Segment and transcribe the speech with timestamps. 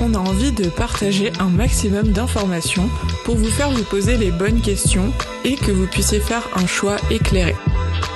[0.00, 2.88] On a envie de partager un maximum d'informations
[3.24, 5.12] pour vous faire vous poser les bonnes questions
[5.44, 7.56] et que vous puissiez faire un choix éclairé.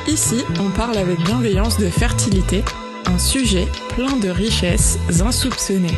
[0.07, 2.63] Ici, on parle avec bienveillance de fertilité,
[3.07, 5.97] un sujet plein de richesses insoupçonnées.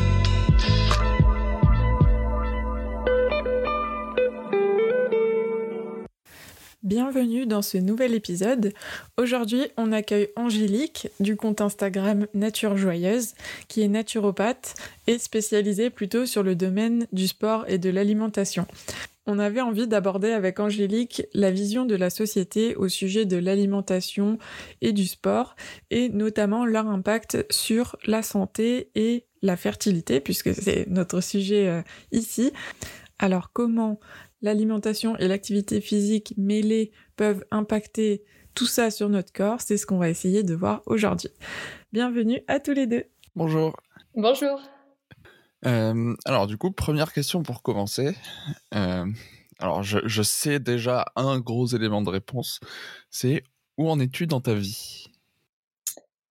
[7.12, 8.72] Bienvenue dans ce nouvel épisode.
[9.18, 13.34] Aujourd'hui, on accueille Angélique du compte Instagram Nature Joyeuse,
[13.68, 14.74] qui est naturopathe
[15.06, 18.66] et spécialisée plutôt sur le domaine du sport et de l'alimentation.
[19.26, 24.38] On avait envie d'aborder avec Angélique la vision de la société au sujet de l'alimentation
[24.80, 25.54] et du sport,
[25.90, 31.82] et notamment leur impact sur la santé et la fertilité, puisque c'est notre sujet euh,
[32.10, 32.52] ici.
[33.18, 34.00] Alors comment
[34.42, 36.90] l'alimentation et l'activité physique mêlées
[37.22, 41.30] peuvent impacter tout ça sur notre corps, c'est ce qu'on va essayer de voir aujourd'hui.
[41.92, 43.04] Bienvenue à tous les deux.
[43.36, 43.76] Bonjour.
[44.16, 44.60] Bonjour.
[45.64, 48.16] Euh, alors du coup, première question pour commencer.
[48.74, 49.06] Euh,
[49.60, 52.58] alors je, je, sais déjà un gros élément de réponse,
[53.08, 53.44] c'est
[53.78, 55.06] où en es-tu dans ta vie?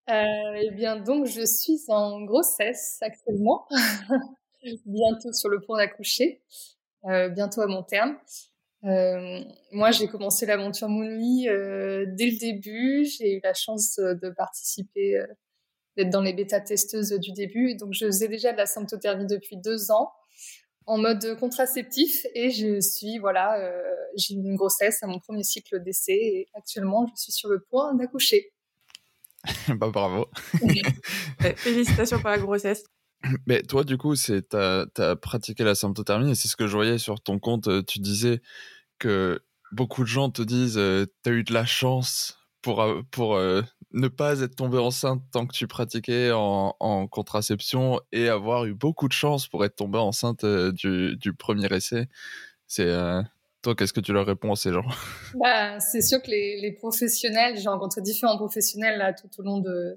[0.10, 3.66] Euh, Eh bien donc je suis en grossesse actuellement,
[4.86, 6.42] bientôt sur le point d'accoucher,
[7.06, 8.18] euh, bientôt à mon terme.
[8.84, 15.22] Euh, moi j'ai commencé l'aventure Moonly dès le début, j'ai eu la chance de participer
[15.98, 17.76] d'être dans les bêta-testeuses du début.
[17.76, 20.12] Donc, je faisais déjà de la symptothermie depuis deux ans
[20.88, 25.44] en mode contraceptif et je suis, voilà, euh, j'ai eu une grossesse à mon premier
[25.44, 28.52] cycle d'essai et actuellement, je suis sur le point d'accoucher.
[29.70, 30.28] bah, bravo.
[31.58, 32.84] Félicitations pour la grossesse.
[33.46, 36.98] Mais toi, du coup, tu as, pratiqué la symptothermie et c'est ce que je voyais
[36.98, 37.86] sur ton compte.
[37.86, 38.42] Tu disais
[39.00, 42.84] que beaucoup de gens te disent euh, tu as eu de la chance pour,
[43.94, 49.08] ne pas être tombé enceinte tant que tu pratiquais en, contraception et avoir eu beaucoup
[49.08, 52.08] de chance pour être tombé enceinte du, premier essai.
[52.68, 52.92] C'est
[53.62, 54.86] toi, qu'est-ce que tu leur réponds à ces gens?
[55.36, 59.96] Bah, C'est sûr que les, professionnels, j'ai rencontré différents professionnels là tout au long de,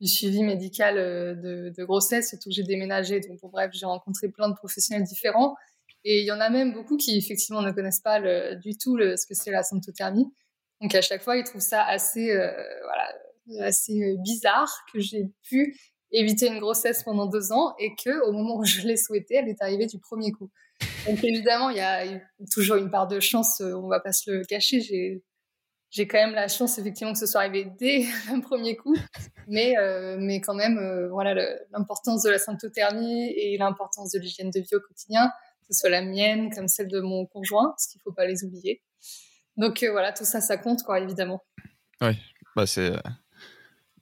[0.00, 3.20] du suivi médical euh, de, grossesse, surtout que j'ai déménagé.
[3.20, 5.54] Donc, bref, j'ai rencontré plein de professionnels différents.
[6.04, 8.20] Et il y en a même beaucoup qui, effectivement, ne connaissent pas
[8.54, 10.26] du tout ce que c'est la symptothermie.
[10.80, 13.12] Donc, à chaque fois, ils trouvent ça assez, voilà,
[13.58, 15.76] assez euh, bizarre que j'ai pu
[16.12, 19.48] éviter une grossesse pendant deux ans et que au moment où je l'ai souhaité, elle
[19.48, 20.50] est arrivée du premier coup.
[21.06, 22.04] Donc évidemment, il y a
[22.50, 24.80] toujours une part de chance, euh, on va pas se le cacher.
[24.80, 25.22] J'ai
[25.90, 28.96] j'ai quand même la chance effectivement que ce soit arrivé dès le premier coup,
[29.48, 31.34] mais euh, mais quand même voilà
[31.72, 35.28] l'importance de la symptothermie et l'importance de l'hygiène de vie au quotidien,
[35.60, 38.44] que ce soit la mienne comme celle de mon conjoint, parce qu'il faut pas les
[38.44, 38.82] oublier.
[39.56, 41.42] Donc voilà, tout ça, ça compte quoi évidemment.
[42.00, 42.16] Oui,
[42.56, 42.92] bah c'est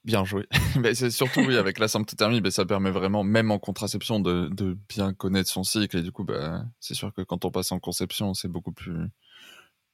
[0.08, 0.46] Bien joué.
[0.80, 4.48] mais c'est surtout, oui, avec la symptothermie, bah, ça permet vraiment, même en contraception, de,
[4.48, 5.98] de, bien connaître son cycle.
[5.98, 8.96] Et du coup, bah, c'est sûr que quand on passe en conception, c'est beaucoup plus,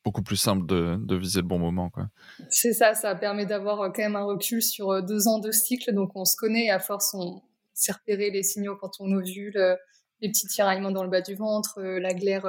[0.05, 1.89] beaucoup plus simple de, de viser le bon moment.
[1.89, 2.09] Quoi.
[2.51, 5.51] C'est ça, ça permet d'avoir euh, quand même un recul sur euh, deux ans de
[5.51, 5.93] cycle.
[5.93, 7.43] Donc, on se connaît et à force, on
[7.73, 9.75] sait repérer les signaux quand on ovule, euh,
[10.21, 12.47] les petits tiraillements dans le bas du ventre, la glaire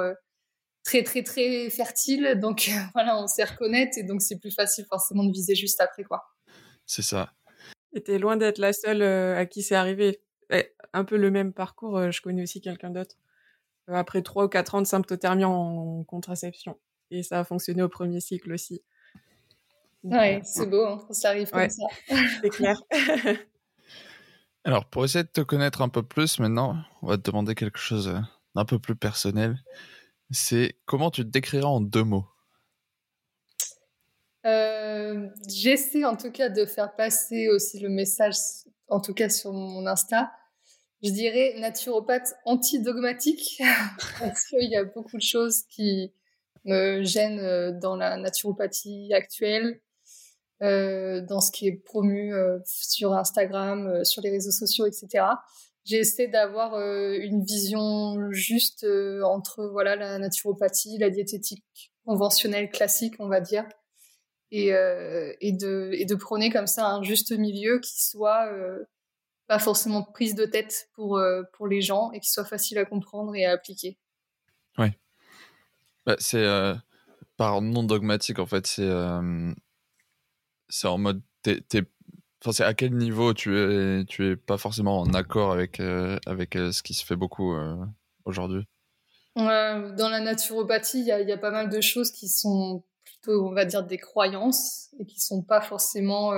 [0.84, 2.38] très, très, très fertile.
[2.40, 6.04] Donc, voilà, on sait reconnaître et donc c'est plus facile forcément de viser juste après,
[6.04, 6.22] quoi.
[6.86, 7.32] C'est ça.
[7.92, 10.20] Et loin d'être la seule à qui c'est arrivé.
[10.92, 13.16] un peu le même parcours, je connais aussi quelqu'un d'autre.
[13.88, 16.78] Après trois ou quatre ans de symptothermie en contraception.
[17.10, 18.82] Et ça a fonctionné au premier cycle aussi.
[20.04, 21.86] ouais, c'est beau, hein, ça arrive comme ça.
[22.42, 22.76] c'est clair.
[24.64, 27.78] Alors, pour essayer de te connaître un peu plus maintenant, on va te demander quelque
[27.78, 28.12] chose
[28.56, 29.62] d'un peu plus personnel.
[30.32, 32.26] C'est comment tu te décriras en deux mots?
[34.44, 38.36] Euh, j'essaie en tout cas de faire passer aussi le message,
[38.88, 40.32] en tout cas sur mon Insta.
[41.02, 43.60] Je dirais naturopathe anti-dogmatique,
[44.18, 46.12] parce qu'il y a beaucoup de choses qui
[46.66, 49.80] me gênent euh, dans la naturopathie actuelle,
[50.62, 52.32] euh, dans ce qui est promu
[52.64, 55.24] sur Instagram, sur les réseaux sociaux, etc.
[55.84, 58.84] J'essaie d'avoir une vision juste
[59.22, 63.64] entre voilà la naturopathie, la diététique conventionnelle classique, on va dire,
[64.50, 68.84] et, euh, de, et de prôner comme ça un juste milieu qui soit, euh,
[69.46, 71.20] pas forcément prise de tête pour,
[71.52, 73.96] pour les gens et qui soit facile à comprendre et à appliquer.
[74.78, 74.88] Oui.
[76.06, 76.46] Bah, c'est
[77.36, 78.66] par non dogmatique, en fait.
[78.66, 78.90] C'est
[80.68, 81.22] c'est en mode.
[81.46, 86.54] Enfin, c'est à quel niveau tu es, tu es pas forcément en accord avec, avec
[86.54, 87.54] ce qui se fait beaucoup
[88.24, 88.64] aujourd'hui?
[89.34, 93.46] Dans la naturopathie, il y a, y a, pas mal de choses qui sont plutôt,
[93.48, 96.32] on va dire, des croyances et qui sont pas forcément.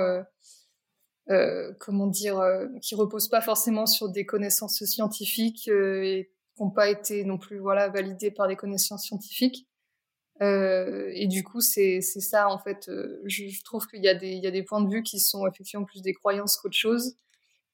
[1.29, 6.65] Euh, comment dire, euh, qui reposent pas forcément sur des connaissances scientifiques euh, et qui
[6.65, 9.67] n'ont pas été non plus voilà validées par des connaissances scientifiques.
[10.41, 12.89] et du coup, c'est ça en fait.
[13.25, 15.19] Je, je, trouve qu'il y a des il y a des points de vue qui
[15.19, 17.15] sont effectivement plus des croyances qu'autre chose,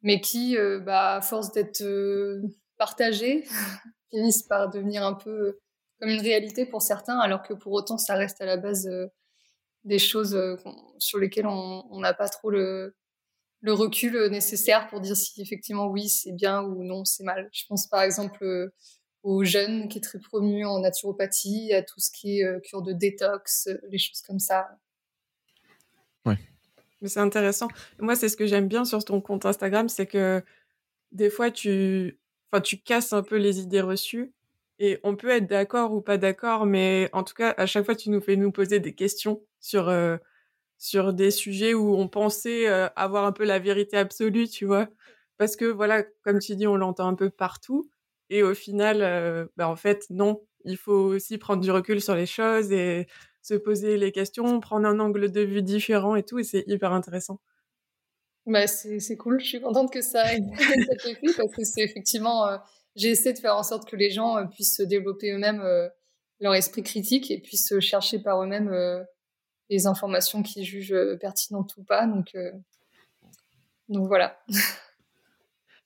[0.01, 1.83] mais qui, bah, à force d'être
[2.77, 3.43] partagés,
[4.11, 5.59] finissent par devenir un peu
[5.99, 8.89] comme une réalité pour certains, alors que pour autant, ça reste à la base
[9.83, 10.37] des choses
[10.99, 12.95] sur lesquelles on n'a pas trop le,
[13.61, 17.49] le recul euh, nécessaire pour dire si effectivement oui c'est bien ou non c'est mal.
[17.51, 18.73] Je pense par exemple euh,
[19.23, 22.83] aux jeunes qui est très promu en naturopathie, à tout ce qui est euh, cure
[22.83, 24.67] de détox, les choses comme ça.
[26.25, 26.35] Oui.
[27.01, 27.67] Mais c'est intéressant.
[27.99, 30.43] Moi, c'est ce que j'aime bien sur ton compte Instagram, c'est que
[31.11, 32.19] des fois, tu,
[32.51, 34.31] enfin, tu casses un peu les idées reçues.
[34.77, 37.95] Et on peut être d'accord ou pas d'accord, mais en tout cas, à chaque fois,
[37.95, 39.89] tu nous fais nous poser des questions sur
[40.77, 44.87] sur des sujets où on pensait avoir un peu la vérité absolue, tu vois?
[45.37, 47.89] Parce que voilà, comme tu dis, on l'entend un peu partout.
[48.29, 50.41] Et au final, bah, en fait, non.
[50.63, 53.07] Il faut aussi prendre du recul sur les choses et
[53.41, 56.39] se poser les questions, prendre un angle de vue différent et tout.
[56.39, 57.39] Et c'est hyper intéressant.
[58.47, 59.39] Bah, c'est cool.
[59.39, 60.39] Je suis contente que ça ait
[60.91, 62.59] été fait parce que c'est effectivement,
[62.95, 65.63] j'ai essayé de faire en sorte que les gens puissent développer eux-mêmes
[66.39, 68.73] leur esprit critique et puissent chercher par eux-mêmes
[69.69, 72.05] les informations qu'ils jugent euh, pertinentes ou pas.
[72.07, 72.51] Donc, euh,
[73.89, 74.39] donc voilà.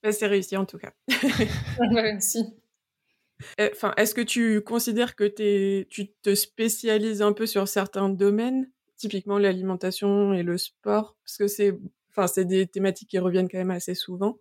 [0.02, 0.94] Bah, c'est réussi en tout cas.
[1.92, 2.56] Merci.
[3.60, 8.72] Enfin, est-ce que tu considères que es, tu te spécialises un peu sur certains domaines,
[8.96, 11.78] typiquement l'alimentation et le sport, parce que c'est,
[12.12, 14.40] enfin, c'est des thématiques qui reviennent quand même assez souvent.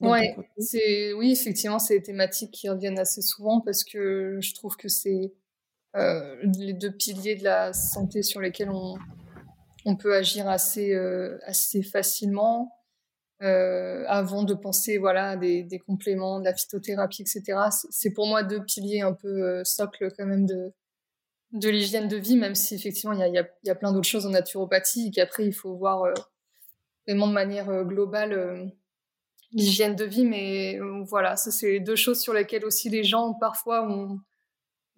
[0.00, 4.76] Ouais, c'est oui, effectivement, c'est des thématiques qui reviennent assez souvent parce que je trouve
[4.76, 5.32] que c'est
[5.98, 8.96] euh, les deux piliers de la santé sur lesquels on,
[9.84, 12.74] on peut agir assez, euh, assez facilement.
[13.40, 17.44] Euh, avant de penser voilà des, des, compléments, de la phytothérapie, etc.
[17.88, 20.72] C'est pour moi deux piliers un peu socles quand même de
[21.52, 23.92] de l'hygiène de vie, même si effectivement il y a, y, a, y a, plein
[23.92, 26.12] d'autres choses en naturopathie et qu'après il faut voir
[27.06, 28.72] vraiment de manière globale
[29.52, 30.26] l'hygiène de vie.
[30.26, 34.20] Mais voilà, ça c'est deux choses sur lesquelles aussi les gens parfois ont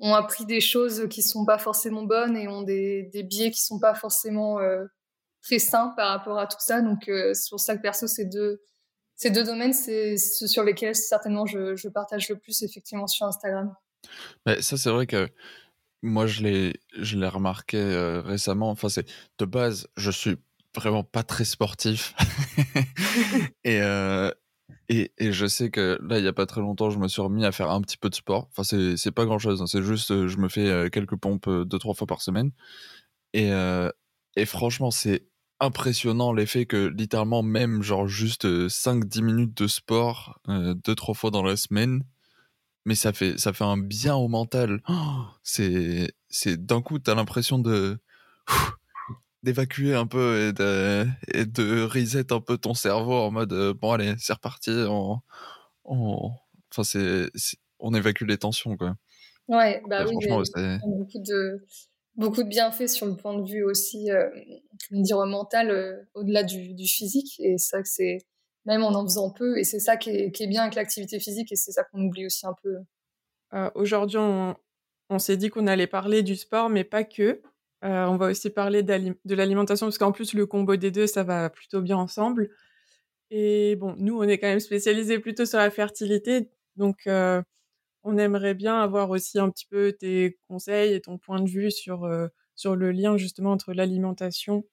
[0.01, 3.79] ont appris des choses qui sont pas forcément bonnes et ont des, biais qui sont
[3.79, 4.85] pas forcément euh,
[5.43, 6.81] très sains par rapport à tout ça.
[6.81, 8.63] Donc euh, pour ça que perso ces deux
[9.17, 13.27] ces deux domaines c'est ceux sur lesquels certainement je, je, partage le plus effectivement sur
[13.27, 13.75] Instagram.
[14.47, 15.29] Mais ça c'est vrai que
[16.03, 18.71] moi je l'ai je l'ai remarqué euh, récemment.
[18.71, 19.07] Enfin c'est
[19.39, 20.37] de base je suis
[20.75, 22.15] vraiment pas très sportif
[23.65, 24.31] et euh,
[24.93, 27.45] et, je sais que là, il y a pas très longtemps, je me suis remis
[27.45, 28.49] à faire un petit peu de sport.
[28.51, 29.63] Enfin, c'est, pas grand chose.
[29.63, 29.67] Hein.
[29.69, 32.51] C'est juste, euh, je me fais euh, quelques pompes euh, deux, trois fois par semaine.
[33.33, 33.53] Et,
[34.35, 35.29] et franchement, c'est
[35.61, 41.45] impressionnant l'effet que littéralement, même genre juste 5-10 minutes de sport, deux, trois fois dans
[41.45, 42.03] la semaine,
[42.85, 44.83] mais ça fait, ça fait un bien au mental.
[44.89, 46.13] Oh, c'est,
[46.57, 48.01] d'un coup, t'as l'impression de
[49.43, 53.75] d'évacuer un peu et de, et de reset un peu ton cerveau en mode euh,
[53.75, 55.19] bon allez c'est reparti on,
[55.85, 56.31] on
[56.71, 57.31] enfin c'est,
[57.79, 58.97] on évacue les tensions quoi.
[59.49, 60.15] Ouais bah oui
[60.85, 61.65] beaucoup de
[62.17, 64.29] beaucoup de bienfaits sur le point de vue aussi euh,
[64.91, 67.41] dire mental euh, au-delà du, du, physique.
[67.41, 68.19] Et c'est vrai que c'est
[68.67, 71.19] même en en faisant peu et c'est ça qui est, qui est bien avec l'activité
[71.19, 72.77] physique et c'est ça qu'on oublie aussi un peu.
[73.55, 74.55] Euh, aujourd'hui on,
[75.09, 77.41] on s'est dit qu'on allait parler du sport mais pas que
[77.85, 81.25] euh, on va aussi parler de l'alimentation parce qu'en plus le combo des deux ça
[81.25, 82.51] va plutôt bien ensemble.
[83.31, 87.43] Et bon, nous on est quand même spécialisé plutôt sur la fertilité, donc euh,
[88.05, 91.71] on aimerait bien avoir aussi un petit peu tes conseils et ton point de vue
[91.71, 94.65] sur euh, sur le lien justement entre l'alimentation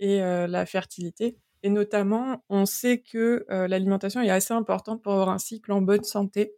[0.00, 1.36] et euh, la fertilité.
[1.62, 5.80] Et notamment, on sait que euh, l'alimentation est assez importante pour avoir un cycle en
[5.82, 6.54] bonne santé.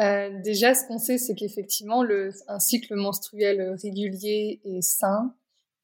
[0.00, 2.04] Euh, déjà, ce qu'on sait, c'est qu'effectivement,
[2.48, 5.34] un cycle menstruel régulier et sain,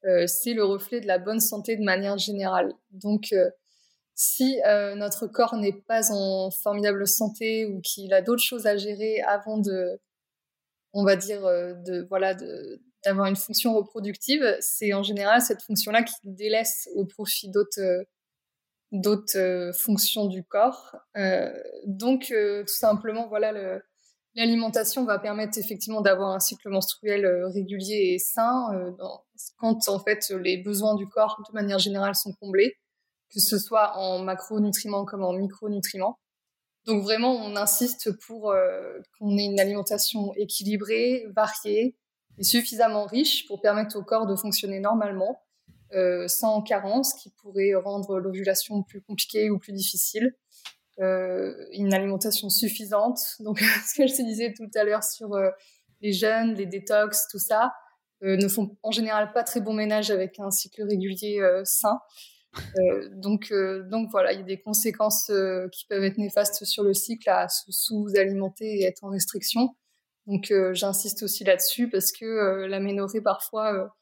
[0.04, 2.75] euh, c'est le reflet de la bonne santé de manière générale.
[2.90, 3.50] Donc, euh,
[4.14, 8.76] si euh, notre corps n'est pas en formidable santé ou qu'il a d'autres choses à
[8.76, 10.00] gérer avant de,
[10.92, 12.35] on va dire, euh, de voilà,
[13.04, 18.04] d'avoir une fonction reproductive, c'est en général cette fonction-là qui délaisse au profit d'autres
[18.92, 20.97] d'autres fonctions du corps.
[21.87, 22.26] donc,
[22.66, 23.81] tout simplement, voilà,
[24.35, 28.69] l'alimentation va permettre effectivement d'avoir un cycle menstruel régulier et sain
[29.59, 32.77] quand en fait les besoins du corps de manière générale sont comblés,
[33.33, 36.19] que ce soit en macronutriments comme en micronutriments.
[36.87, 38.55] Donc vraiment, on insiste pour
[39.19, 41.97] qu'on ait une alimentation équilibrée, variée
[42.39, 45.43] et suffisamment riche pour permettre au corps de fonctionner normalement
[45.95, 50.35] euh, sans carence qui pourrait rendre l'ovulation plus compliquée ou plus difficile.
[51.01, 53.19] Euh, une alimentation suffisante.
[53.41, 55.51] Donc, ce que je te disais tout à l'heure sur euh,
[56.01, 57.73] les jeunes, les détox, tout ça,
[58.25, 61.99] ne font en général pas très bon ménage avec un cycle régulier sain.
[63.17, 63.53] donc,
[63.91, 65.27] donc voilà, il y a des conséquences
[65.73, 69.71] qui peuvent être néfastes sur le cycle à se sous-alimenter et être en restriction.
[70.29, 73.93] Donc j'insiste aussi là-dessus parce que l'aménorrhée parfois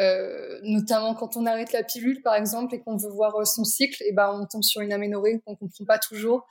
[0.00, 3.64] euh, notamment quand on arrête la pilule, par exemple, et qu'on veut voir euh, son
[3.64, 6.46] cycle, et ben on tombe sur une aménorrhée qu'on comprend pas toujours.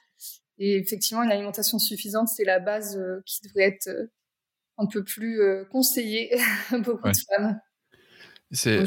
[0.59, 3.89] Et effectivement, une alimentation suffisante, c'est la base euh, qui devrait être
[4.77, 5.41] un peu plus
[5.71, 6.31] conseillée
[6.71, 7.59] à beaucoup de femmes.
[8.51, 8.85] C'est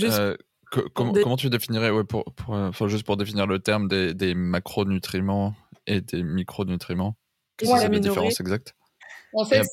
[0.94, 5.54] comment, tu définirais, ouais, pour, pour juste pour définir le terme des, des macronutriments
[5.86, 7.16] et des micronutriments?
[7.56, 8.74] Qu'est-ce que c'est la différence exacte?
[9.34, 9.66] En fait,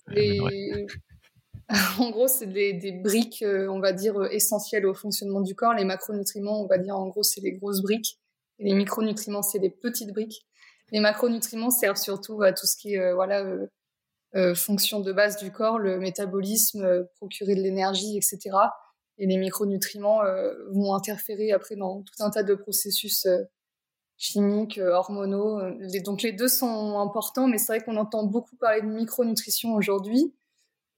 [2.00, 5.74] en gros, c'est des, briques, euh, on va dire, euh, essentielles au fonctionnement du corps.
[5.74, 8.20] Les macronutriments, on va dire, en gros, c'est les grosses briques.
[8.58, 10.46] Les micronutriments, c'est des petites briques.
[10.92, 13.46] Les macronutriments servent surtout à tout ce qui est, euh, voilà,
[14.54, 18.56] fonction de base du corps, le métabolisme, procurer de l'énergie, etc.
[19.18, 20.20] Et les micronutriments
[20.70, 23.26] vont interférer après dans tout un tas de processus
[24.18, 25.60] chimiques, hormonaux.
[26.06, 30.32] donc les deux sont importants, mais c'est vrai qu'on entend beaucoup parler de micronutrition aujourd'hui.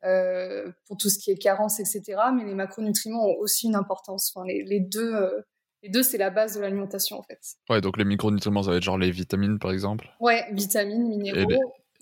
[0.04, 2.20] Euh, pour tout ce qui est carence, etc.
[2.36, 4.34] Mais les macronutriments ont aussi une importance.
[4.34, 5.42] Enfin, les, deux, euh,
[5.84, 7.40] les deux, c'est la base de l'alimentation en fait.
[7.70, 10.10] Ouais, donc les micronutriments, ça va être genre les vitamines par exemple.
[10.20, 11.52] Ouais, vitamines, minéraux.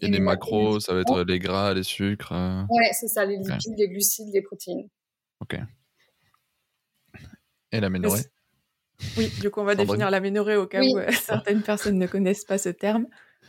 [0.02, 2.32] Et les, macros, ça va être les gras, les sucres.
[2.32, 2.62] Euh.
[2.70, 4.88] Ouais, c'est ça, les lipides, les glucides, les protéines.
[5.42, 5.58] Ok.
[7.74, 8.24] Et l'aménorrhée
[9.18, 12.58] Oui, du coup, on va définir l'aménorrhée au cas où certaines personnes ne connaissent pas
[12.58, 13.08] ce terme.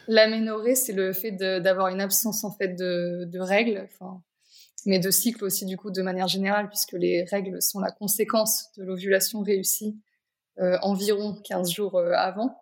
[0.09, 3.87] L'aménorrhée, c'est le fait d'avoir une absence en fait de, de règles.
[3.93, 4.21] Enfin,
[4.87, 8.71] mais de cycle aussi du coup de manière générale, puisque les règles sont la conséquence
[8.77, 10.01] de l'ovulation réussie
[10.59, 12.61] euh, environ 15 jours euh, avant.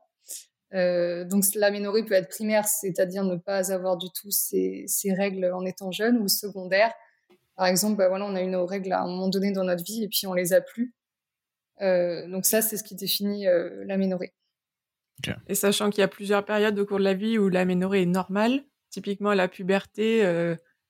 [0.74, 5.50] Euh, donc l'aménorrhée peut être primaire, c'est-à-dire ne pas avoir du tout ces, ces, règles
[5.52, 6.92] en étant jeune, ou secondaire.
[7.56, 9.82] Par exemple, bah, voilà, on a eu nos règles à un moment donné dans notre
[9.82, 10.94] vie et puis on les a plus.
[11.80, 13.46] donc ça, c'est ce qui définit
[13.86, 14.32] l'aménorrhée.
[15.48, 18.06] Et sachant qu'il y a plusieurs périodes au cours de la vie où l'aménorrhée est
[18.06, 20.22] normale, typiquement la puberté,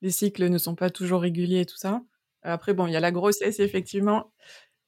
[0.02, 2.02] les cycles ne sont pas toujours réguliers et tout ça.
[2.43, 4.33] Après, bon, il y a la grossesse, effectivement,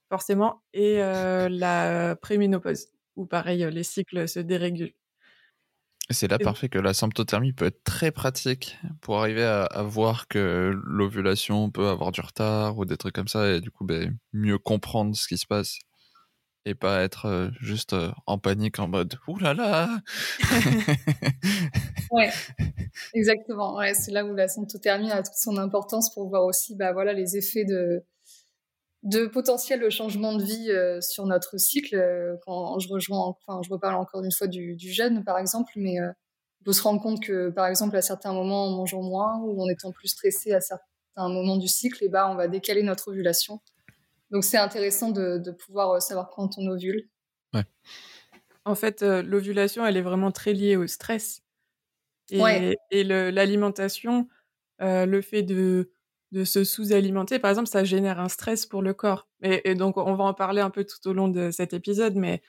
[0.09, 4.95] forcément, et la préménopause, où pareil, les cycles se dérégulent.
[6.13, 10.73] C'est là parfait que la symptothermie peut être très pratique pour arriver à, voir que
[10.85, 14.59] l'ovulation peut avoir du retard ou des trucs comme ça, et du coup, ben, mieux
[14.59, 15.79] comprendre ce qui se passe
[16.67, 17.95] et pas être juste
[18.27, 20.01] en panique en mode ouh là là!
[22.11, 22.31] Ouais.
[23.15, 26.93] Exactement ouais c'est là où la symptothermie a toute son importance pour voir aussi bah
[26.93, 28.05] voilà les effets de
[29.03, 30.71] de potentiels changements de vie
[31.03, 35.25] sur notre cycle quand je rejoins enfin je reparle encore une fois du, du jeûne
[35.25, 38.77] par exemple mais on peut se rendre compte que par exemple à certains moments en
[38.77, 40.83] mangeant moins ou en étant plus stressé à certains
[41.29, 43.61] moments du cycle et bah on va décaler notre ovulation
[44.31, 47.09] donc c'est intéressant de, pouvoir euh, savoir quand on ovule.
[47.53, 47.65] Ouais.
[48.65, 51.43] En fait, euh, l'ovulation, elle est vraiment très liée au stress.
[52.33, 54.29] Et, et l'alimentation,
[54.83, 55.91] euh, le fait de,
[56.31, 59.27] de se sous-alimenter, par exemple, ça génère un stress pour le corps.
[59.43, 62.41] Et, donc, on va en parler un peu tout au long de cet épisode, mais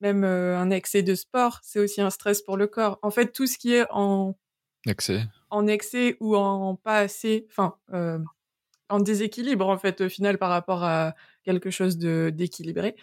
[0.00, 3.00] même un excès de sport, c'est aussi un stress pour le corps.
[3.02, 4.36] En fait, tout ce qui est en
[4.86, 7.74] excès, en excès ou en pas assez, enfin,
[8.90, 12.96] en déséquilibre en fait au final par rapport à quelque chose de d'équilibré.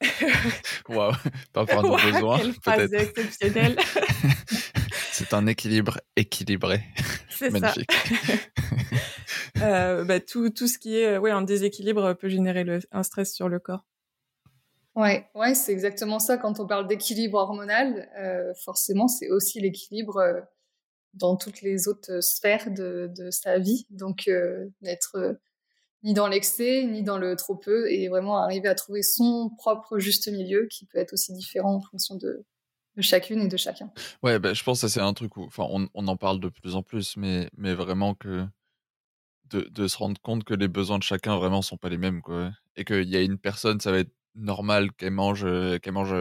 [0.88, 1.12] Waouh,
[1.52, 3.20] par rapport à nos besoins, peut-être.
[5.12, 6.80] C'est un équilibre équilibré.
[7.28, 7.90] C'est Magnifique.
[9.60, 13.34] euh, bah, tout, tout ce qui est ouais, un déséquilibre peut générer le, un stress
[13.34, 13.84] sur le corps.
[14.96, 16.36] Ouais, ouais, c'est exactement ça.
[16.36, 20.40] Quand on parle d'équilibre hormonal, euh, forcément, c'est aussi l'équilibre euh,
[21.14, 23.86] dans toutes les autres sphères de, de sa vie.
[23.90, 25.34] Donc, euh, n'être euh,
[26.02, 29.98] ni dans l'excès, ni dans le trop peu, et vraiment arriver à trouver son propre
[29.98, 32.44] juste milieu qui peut être aussi différent en fonction de,
[32.96, 33.92] de chacune et de chacun.
[34.22, 36.74] Ouais, bah, je pense que c'est un truc où, on, on, en parle de plus
[36.74, 38.46] en plus, mais, mais vraiment que
[39.50, 42.22] de, de, se rendre compte que les besoins de chacun vraiment sont pas les mêmes,
[42.22, 42.52] quoi.
[42.76, 45.46] Et qu'il y a une personne, ça va être normal qu'elle mange,
[45.80, 46.14] qu'elle mange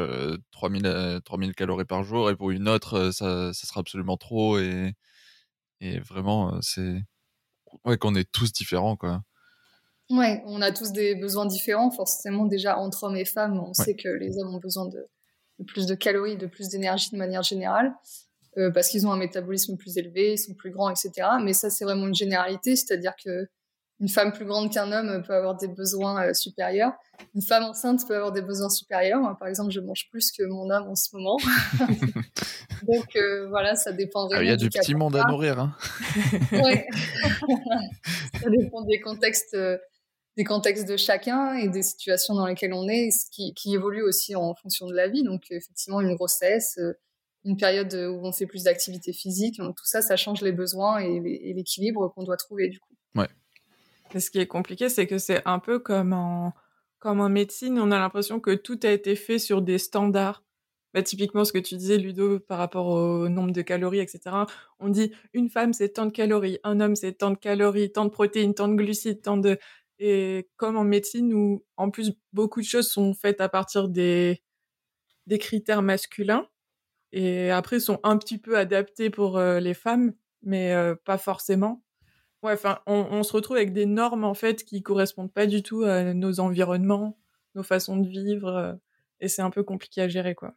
[0.51, 4.93] 3000, 3000 calories par jour et pour une autre, ça, ça sera absolument trop et,
[5.81, 7.03] et vraiment, c'est
[7.85, 9.23] ouais, qu'on est tous différents, quoi.
[10.09, 13.59] Ouais, on a tous des besoins différents, forcément déjà entre hommes et femmes.
[13.59, 15.07] On sait que les hommes ont besoin de,
[15.67, 17.93] plus de calories, de plus d'énergie de manière générale,
[18.57, 21.11] euh, parce qu'ils ont un métabolisme plus élevé, ils sont plus grands, etc.
[21.43, 23.47] Mais ça, c'est vraiment une généralité, c'est-à-dire que
[23.99, 26.93] une femme plus grande qu'un homme peut avoir des besoins euh, supérieurs.
[27.35, 29.19] Une femme enceinte peut avoir des besoins supérieurs.
[29.19, 31.37] Moi, par exemple, je mange plus que mon homme en ce moment.
[32.87, 34.39] Donc euh, voilà, ça dépend vraiment.
[34.39, 35.59] Ah, il y a du, petit monde à nourrir.
[35.59, 35.75] Hein.
[36.51, 36.79] oui.
[38.41, 39.55] ça dépend des contextes
[40.37, 44.03] des contextes de chacun et des situations dans lesquelles on est, ce qui, qui évolue
[44.03, 45.23] aussi en fonction de la vie.
[45.23, 46.93] Donc effectivement, une grossesse, euh,
[47.43, 50.99] une période où on fait plus d'activité physique, donc tout ça, ça change les besoins
[50.99, 51.19] et
[51.53, 52.93] l'équilibre qu'on doit trouver du coup.
[53.15, 53.27] Ouais.
[54.17, 56.53] Ce qui est compliqué, c'est que c'est un peu comme en,
[56.99, 60.43] comme en médecine, on a l'impression que tout a été fait sur des standards.
[60.93, 64.47] Bah, typiquement, ce que tu disais, Ludo, par rapport au nombre de calories, etc.
[64.79, 68.05] On dit une femme, c'est tant de calories, un homme, c'est tant de calories, tant
[68.05, 69.59] de protéines, tant de glucides, tant de.
[69.99, 74.41] Et comme en médecine, où en plus beaucoup de choses sont faites à partir des,
[75.27, 76.47] des critères masculins,
[77.13, 80.13] et après sont un petit peu adaptés pour euh, les femmes,
[80.43, 81.83] mais euh, pas forcément.
[82.41, 85.83] Ouais, enfin, on, se retrouve avec des normes en fait qui correspondent pas du tout
[85.83, 87.17] à nos environnements,
[87.55, 88.73] nos façons de vivre, euh,
[89.19, 90.53] et c'est un peu compliqué à gérer, quoi.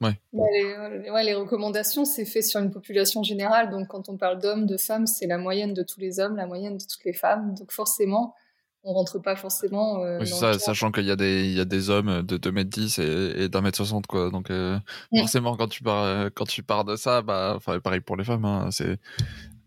[0.00, 0.18] Ouais.
[0.32, 3.70] Les, ouais, les recommandations, c'est fait sur une population générale.
[3.70, 6.46] Donc, quand on parle d'hommes, de femmes, c'est la moyenne de tous les hommes, la
[6.46, 7.54] moyenne de toutes les femmes.
[7.54, 8.34] Donc, forcément,
[8.82, 10.02] on rentre pas forcément.
[10.02, 13.44] Euh, ça, sachant qu'il y a des il y a des hommes de 2m10 et,
[13.44, 14.30] et d'un mètre 60 quoi.
[14.30, 14.78] Donc euh,
[15.18, 18.46] forcément quand tu pars quand tu pars de ça, bah enfin pareil pour les femmes,
[18.46, 18.98] hein, c'est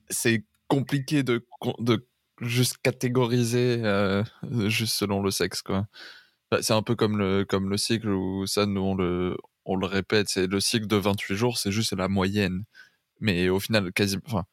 [0.09, 0.43] c'est
[0.75, 1.45] compliqué de
[1.79, 2.07] de
[2.41, 4.23] juste catégoriser euh,
[4.67, 5.87] juste selon le sexe quoi.
[6.51, 9.75] Bah, c'est un peu comme le comme le cycle où ça nous on le on
[9.75, 12.65] le répète, c'est le cycle de 28 jours, c'est juste la moyenne.
[13.21, 14.45] Mais au final quasi enfin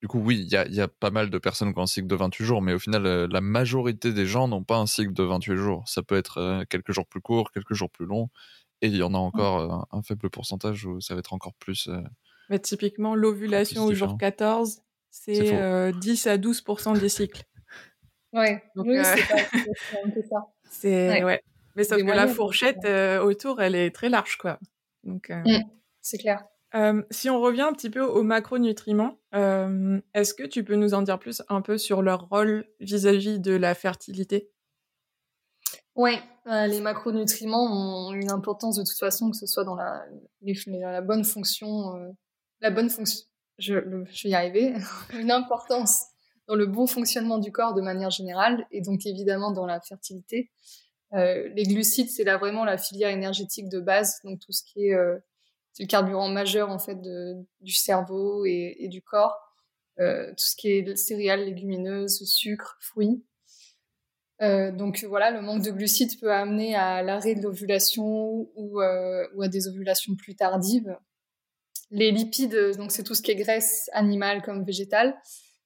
[0.00, 1.86] du coup, oui, il y a, y a, pas mal de personnes qui ont un
[1.86, 4.86] cycle de 28 jours, mais au final, euh, la majorité des gens n'ont pas un
[4.86, 5.86] cycle de 28 jours.
[5.86, 8.30] Ça peut être euh, quelques jours plus courts, quelques jours plus longs,
[8.80, 11.52] et il y en a encore euh, un, faible pourcentage où ça va être encore
[11.54, 11.90] plus.
[12.48, 17.44] mais typiquement, l'ovulation au jour 14, c'est 10 à 12% des cycles.
[18.32, 18.98] Ouais, Donc, oui,
[20.14, 20.46] c'est ça.
[20.70, 21.42] C'est ouais.
[21.76, 22.84] Mais sauf que la fourchette
[23.22, 24.58] autour, elle est très large, quoi.
[25.04, 25.30] Donc.
[25.30, 25.62] Mmh,
[26.00, 26.44] c'est clair.
[26.74, 30.94] Euh, si on revient un petit peu aux macronutriments, euh, est-ce que tu peux nous
[30.94, 34.50] en dire plus un peu sur leur rôle vis-à-vis de la fertilité?
[35.96, 36.12] Oui,
[36.46, 40.04] euh, les macronutriments ont une importance de toute façon, que ce soit dans la,
[40.66, 42.14] la bonne fonction,
[42.60, 43.26] la bonne fonction,
[43.60, 44.74] je, vais y arriver,
[45.14, 46.06] une importance
[46.48, 50.50] dans le bon fonctionnement du corps de manière générale, et donc évidemment dans la fertilité.
[51.12, 54.96] les glucides, c'est là vraiment la filière énergétique de base, donc tout ce qui est
[55.72, 59.38] c'est le carburant majeur en fait du cerveau et, du corps.
[59.98, 63.22] Euh, tout ce qui est céréales, légumineuses, sucre, fruits.
[64.40, 69.42] Euh, donc voilà, le manque de glucides peut amener à l'arrêt de l'ovulation euh, ou,
[69.42, 70.96] à des ovulations plus tardives.
[71.90, 75.16] Les lipides, donc c'est tout ce qui est graisse animale comme végétale,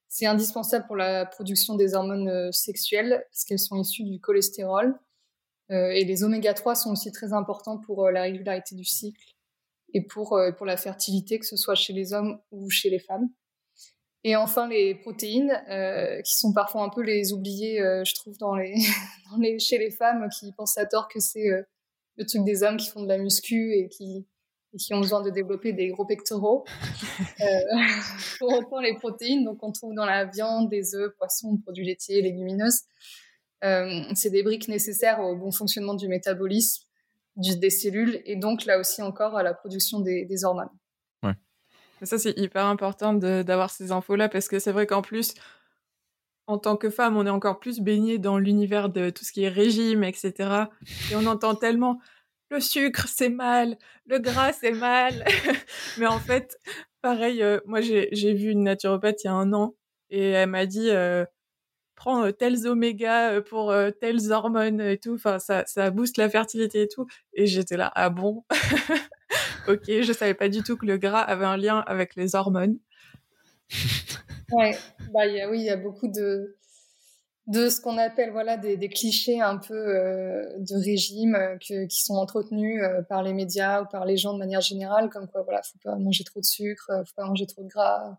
[0.08, 4.96] c'est indispensable pour la production des hormones euh, sexuelles parce qu'elles sont issues du cholestérol.
[5.70, 9.34] Euh, et les oméga 3 sont aussi très importants pour euh, la régularité du cycle
[9.92, 12.98] et pour, euh, pour la fertilité, que ce soit chez les hommes ou chez les
[12.98, 13.28] femmes.
[14.24, 15.52] Et enfin, les protéines,
[16.24, 18.74] qui sont parfois un peu les oubliées, je trouve, dans les,
[19.30, 21.46] dans les, chez les femmes, qui pensent à tort que c'est
[22.16, 24.26] le truc des hommes qui font de la muscu et qui,
[24.74, 26.64] et qui ont besoin de développer des gros pectoraux.
[27.40, 27.44] Euh,
[28.38, 32.22] pour autant, les protéines, donc on trouve dans la viande, des œufs, poissons, produits laitiers,
[32.22, 32.80] légumineuses,
[34.14, 36.84] c'est des briques nécessaires au bon fonctionnement du métabolisme
[37.36, 40.70] des cellules et donc là aussi encore à la production des, hormones.
[41.22, 41.34] Ouais.
[42.02, 45.34] ça, c'est hyper important d'avoir ces infos-là parce que c'est vrai qu'en plus,
[46.46, 49.44] en tant que femme, on est encore plus baigné dans l'univers de tout ce qui
[49.44, 50.32] est régime, etc.
[51.10, 52.00] Et on entend tellement
[52.50, 53.76] le sucre, c'est mal,
[54.06, 55.24] le gras, c'est mal.
[55.98, 56.58] Mais en fait,
[57.02, 59.74] pareil, euh, moi, j'ai vu une naturopathe il y a un an
[60.10, 61.24] et elle m'a dit euh,
[61.94, 65.14] prends euh, tels oméga pour telles hormones et tout.
[65.14, 67.06] Enfin, ça, ça booste la fertilité et tout.
[67.34, 68.44] Et j'étais là, ah bon?
[69.66, 72.78] Ok, je savais pas du tout que le gras avait un lien avec les hormones.
[74.52, 74.76] ouais,
[75.10, 76.58] bah, y a, oui, il y a beaucoup de,
[77.46, 82.14] de ce qu'on appelle voilà des, des, clichés un peu de régime que, qui sont
[82.14, 85.78] entretenus par les médias ou par les gens de manière générale, comme quoi voilà, faut
[85.82, 88.16] pas manger trop de sucre, faut pas manger trop de gras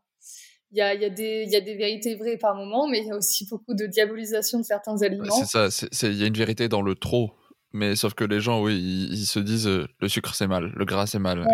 [0.76, 3.08] il y a, y, a des, y a des vérités vraies par moment, mais il
[3.08, 5.32] y a aussi beaucoup de diabolisation de certains aliments.
[5.46, 7.32] C'est ça, il y a une vérité dans le trop,
[7.72, 8.78] Mais sauf que les gens, oui,
[9.10, 11.48] ils, se disent le sucre c'est mal, le gras c'est mal.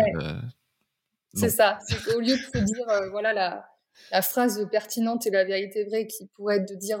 [1.34, 1.78] c'est ça.
[2.16, 3.64] Au lieu de se dire, voilà, la,
[4.10, 7.00] la, phrase pertinente et la vérité vraie qui pourrait être de dire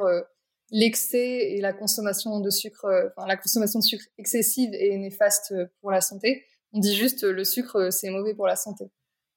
[0.72, 5.92] l'excès et la consommation de sucre, enfin la consommation de sucre excessive est néfaste pour
[5.92, 6.44] la santé.
[6.72, 8.90] On dit juste le sucre c'est mauvais pour la santé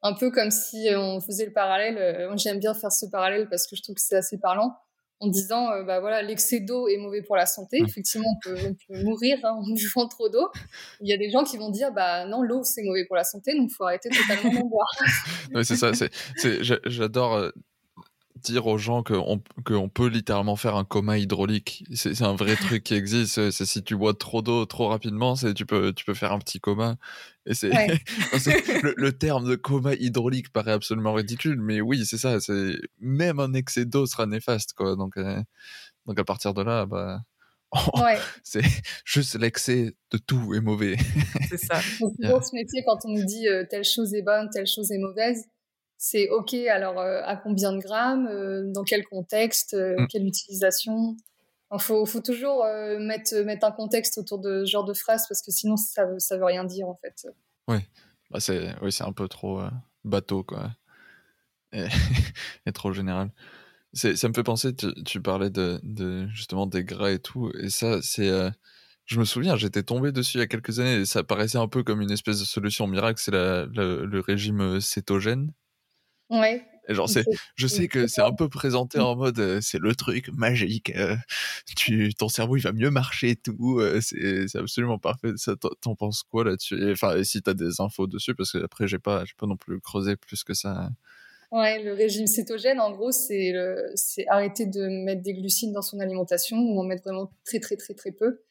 [0.05, 1.97] un peu comme si euh, on faisait le parallèle.
[1.97, 4.75] Euh, j'aime bien faire ce parallèle parce que je trouve que c'est assez parlant
[5.19, 9.01] en disant euh, bah voilà l'excès d'eau est mauvais pour la santé effectivement on peut,
[9.01, 10.49] mourir hein, en buvant trop d'eau
[10.99, 13.23] il y a des gens qui vont dire bah non l'eau c'est mauvais pour la
[13.23, 14.89] santé donc il faut arrêter totalement d'en boire
[15.63, 15.91] c'est ça
[16.83, 17.49] j'adore
[18.45, 21.83] dire aux gens qu'on on peut littéralement faire un coma hydraulique.
[21.93, 23.51] C'est un vrai truc qui existe.
[23.51, 26.59] C'est si tu bois trop d'eau trop rapidement, tu peux, tu peux faire un petit
[26.59, 26.97] coma.
[27.45, 27.69] Et c'est
[28.97, 32.39] le, terme de coma hydraulique paraît absolument ridicule, mais oui, c'est ça.
[32.39, 34.95] C'est même un excès d'eau sera néfaste, quoi.
[34.95, 35.41] Donc, euh,
[36.05, 37.21] donc à partir de là, bah.
[38.43, 38.61] c'est
[39.03, 40.95] juste l'excès de tout est mauvais.
[41.49, 41.79] c'est ça.
[41.99, 44.91] Donc, pour ce métier, quand on nous dit euh, telle chose est bonne, telle chose
[44.91, 45.45] est mauvaise,
[45.97, 50.07] c'est OK, alors euh, à combien de grammes, euh, dans quel contexte, euh, mm.
[50.07, 51.15] quelle utilisation?
[51.71, 52.63] Il faut, faut, toujours
[52.99, 56.19] mettre, mettre un contexte autour de ce genre de phrase parce que sinon ça veut,
[56.19, 57.27] ça veut rien dire en fait.
[57.67, 57.79] Oui,
[58.29, 59.61] bah, c'est oui, un peu trop
[60.05, 60.71] bateau quoi.
[61.73, 61.87] Et,
[62.73, 63.31] trop général.
[63.93, 67.69] Ça me fait penser, tu, tu parlais de, de, justement des gras et tout, et
[67.69, 68.29] ça, c'est.
[69.05, 71.67] je me souviens, j'étais tombé dessus il y a quelques années et ça paraissait un
[71.67, 75.51] peu comme une espèce de solution miracle, c'est le régime cétogène.
[76.29, 76.65] Ouais.
[76.89, 77.23] genre, c'est,
[77.55, 81.15] je sais que c'est un peu présenté en mode, c'est le truc magique, euh,
[81.75, 85.31] tu, ton cerveau il va mieux marcher et tout, euh, c'est, c'est absolument parfait.
[85.37, 86.91] Ça, t'en penses quoi là-dessus?
[86.91, 89.57] Enfin, et si t'as des infos dessus, parce que après j'ai pas, j'ai pas non
[89.57, 90.89] plus creusé plus que ça.
[91.51, 93.53] Ouais, le régime cétogène, en gros, c'est,
[93.93, 97.77] c'est arrêter de mettre des glucides dans son alimentation ou en mettre vraiment très très
[97.77, 98.41] très très peu.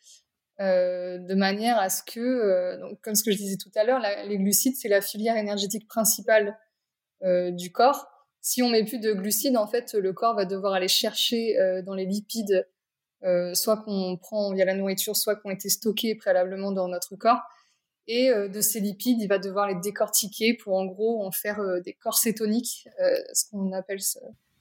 [0.60, 4.38] de manière à ce que, donc, comme ce que je disais tout à l'heure, les
[4.38, 6.56] glucides, c'est la filière énergétique principale
[7.24, 8.06] du corps.
[8.40, 11.80] Si on met plus de glucides, en fait, le corps va devoir aller chercher euh,
[11.80, 12.68] dans les lipides,
[13.22, 17.16] euh, soit qu'on prend via la nourriture, soit qui ont été stockés préalablement dans notre
[17.16, 17.40] corps.
[18.06, 21.94] Et de ces lipides, il va devoir les décortiquer pour en gros en faire des
[21.94, 22.86] corps cétoniques,
[23.32, 23.98] ce qu'on appelle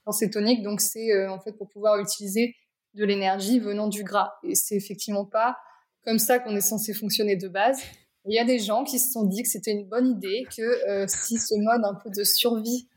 [0.06, 0.64] corps cétoniques.
[0.64, 2.56] Donc c'est en fait pour pouvoir utiliser
[2.94, 4.36] de l'énergie venant du gras.
[4.44, 5.58] Et c'est effectivement pas
[6.06, 7.82] comme ça qu'on est censé fonctionner de base.
[8.26, 10.62] Il y a des gens qui se sont dit que c'était une bonne idée, que
[10.62, 12.88] euh, si ce mode un peu de survie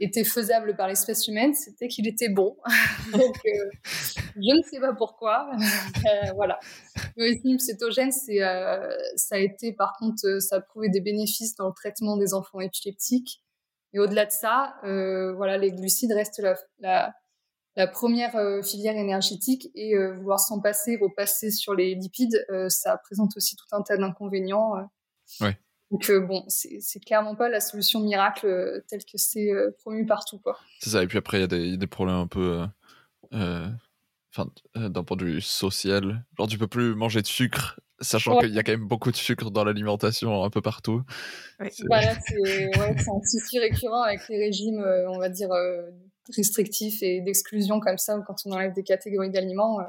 [0.00, 2.56] était faisable par l'espèce humaine, c'était qu'il était bon.
[3.12, 5.50] Donc, euh, je ne sais pas pourquoi.
[6.04, 6.58] Euh, voilà.
[7.16, 8.38] Le régime cétogène, c'est,
[9.14, 12.58] ça a été, par contre, ça a prouvé des bénéfices dans le traitement des enfants
[12.58, 13.44] épileptiques.
[13.92, 16.42] Et au-delà de ça, voilà, les glucides restent
[16.80, 17.14] la,
[17.76, 22.68] la première euh, filière énergétique et euh, vouloir s'en passer, repasser sur les lipides, euh,
[22.68, 24.74] ça présente aussi tout un tas d'inconvénients.
[25.40, 25.58] Ouais.
[25.90, 30.40] Donc bon, c'est clairement pas la solution miracle telle que c'est promu partout.
[30.80, 32.64] C'est ça, et puis après, il y, a des problèmes un peu...
[33.30, 38.54] Enfin, d'un point de vue social, genre tu peux plus manger de sucre sachant qu'il
[38.54, 41.02] y a quand même beaucoup de sucre dans l'alimentation un peu partout.
[41.58, 45.50] Voilà, c'est ouais, un souci récurrent avec les régimes, on va dire,
[46.34, 49.80] restrictif et d'exclusion comme ça, ou quand on enlève des catégories d'aliments.
[49.80, 49.84] Euh.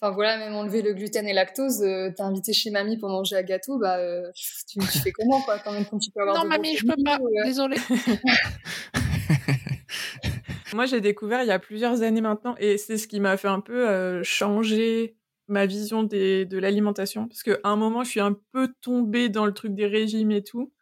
[0.00, 3.36] Enfin voilà, même enlever le gluten et lactose, euh, t'es invité chez mamie pour manger
[3.36, 4.30] un gâteau, bah euh,
[4.68, 7.18] tu, fais comment quoi quand même quand tu peux avoir Non mamie, je peux pas,
[7.44, 7.78] désolée.
[10.74, 13.48] Moi j'ai découvert il y a plusieurs années maintenant et c'est ce qui m'a fait
[13.48, 15.16] un peu changer
[15.48, 19.46] ma vision des, de l'alimentation parce qu'à un moment je suis un peu tombée dans
[19.46, 20.74] le truc des régimes et tout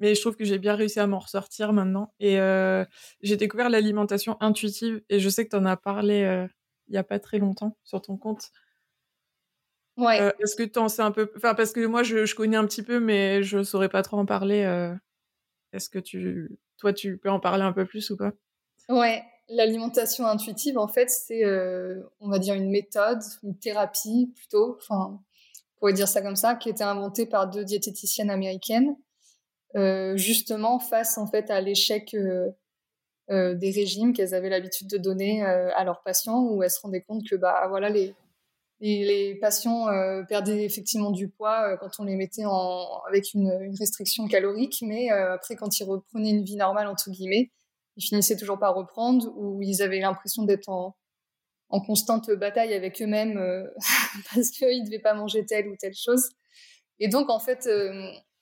[0.00, 2.12] mais je trouve que j'ai bien réussi à m'en ressortir maintenant.
[2.20, 2.84] Et euh,
[3.22, 6.46] j'ai découvert l'alimentation intuitive et je sais que tu en as parlé euh,
[6.88, 8.50] il n'y a pas très longtemps sur ton compte.
[9.96, 10.20] Ouais.
[10.20, 12.56] Euh, est-ce que tu en sais un peu Enfin, parce que moi, je, je, connais
[12.56, 14.62] un petit peu, mais je saurais pas trop en parler.
[15.72, 18.32] Est-ce que tu, toi, tu peux en parler un peu plus ou pas?
[18.88, 19.22] Ouais.
[19.48, 21.44] L'alimentation intuitive, en fait, c'est,
[22.20, 25.20] on va dire, une méthode, une thérapie plutôt, enfin,
[25.76, 28.96] on pourrait dire ça comme ça, qui a été inventée par deux diététiciennes américaines
[29.76, 32.50] euh, justement face en fait à l'échec euh,
[33.30, 37.02] euh, des régimes qu'elles avaient l'habitude de donner à leurs patients, où elles se rendaient
[37.02, 38.14] compte que bah voilà les
[38.80, 39.86] les, patients
[40.28, 45.56] perdaient effectivement du poids quand on les mettait en, avec une, restriction calorique, mais après,
[45.56, 47.50] quand ils reprenaient une vie normale, entre guillemets,
[47.96, 50.94] ils finissaient toujours par reprendre ou ils avaient l'impression d'être en,
[51.70, 53.40] en, constante bataille avec eux-mêmes
[54.34, 56.28] parce qu'ils ne devaient pas manger telle ou telle chose.
[56.98, 57.66] Et donc, en fait,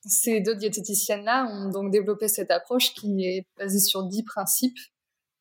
[0.05, 4.79] ces deux diététiciennes-là ont donc développé cette approche qui est basée sur dix principes,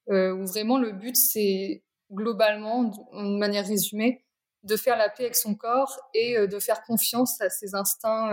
[0.10, 4.26] euh, où vraiment le but, c'est globalement, de manière résumée,
[4.64, 8.32] de faire la paix avec son corps et de faire confiance à ses instincts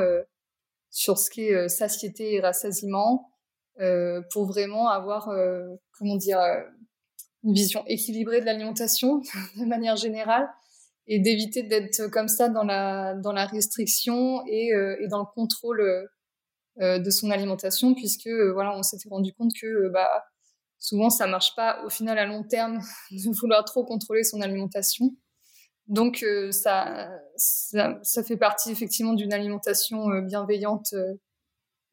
[0.91, 3.31] sur ce qu'est satiété et rassasiement
[4.33, 5.31] pour vraiment avoir,
[5.97, 6.41] comment dire,
[7.45, 9.23] une vision équilibrée de l'alimentation
[9.57, 10.49] de manière générale
[11.07, 14.69] et d'éviter d'être comme ça dans la, dans la restriction et,
[15.01, 16.05] et dans le contrôle euh,
[16.81, 20.25] de son alimentation, puisque euh, voilà, on s'était rendu compte que euh, bah,
[20.79, 25.11] souvent ça marche pas au final à long terme de vouloir trop contrôler son alimentation.
[25.89, 30.95] Donc ça, ça, fait partie effectivement d'une alimentation bienveillante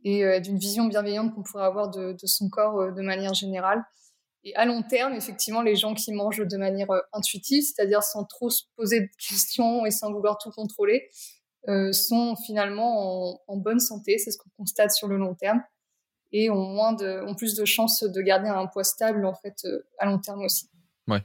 [0.04, 3.86] et d'une vision bienveillante qu'on pourrait avoir de, de son corps de manière générale.
[4.44, 8.50] Et à long terme, effectivement, les gens qui mangent de manière intuitive, c'est-à-dire sans trop
[8.50, 11.10] se poser de questions et sans vouloir tout contrôler,
[11.68, 15.64] euh, sont finalement en, bonne santé, c'est ce qu'on constate sur le long terme,
[16.32, 19.66] et ont, moins de, ont plus de chances de garder un poids stable en fait
[19.66, 20.70] euh, à long terme aussi.
[21.08, 21.24] Ouais.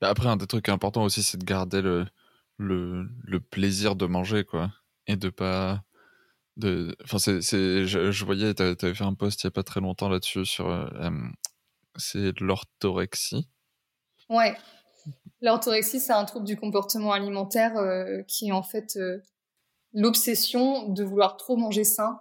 [0.00, 2.06] Bah, après, un des trucs importants aussi, c'est de garder le,
[2.56, 4.70] le, le, plaisir de manger, quoi,
[5.06, 5.82] et de pas
[6.56, 9.62] de enfin c'est je, je, voyais tu avais fait un post il y a pas
[9.62, 11.10] très longtemps là-dessus sur euh,
[11.96, 13.48] c'est l'orthorexie
[14.28, 14.54] ouais
[15.40, 17.72] l'orthorexie c'est un trouble du comportement alimentaire
[18.28, 18.98] qui est en fait
[19.94, 22.20] l'obsession de vouloir trop manger sain.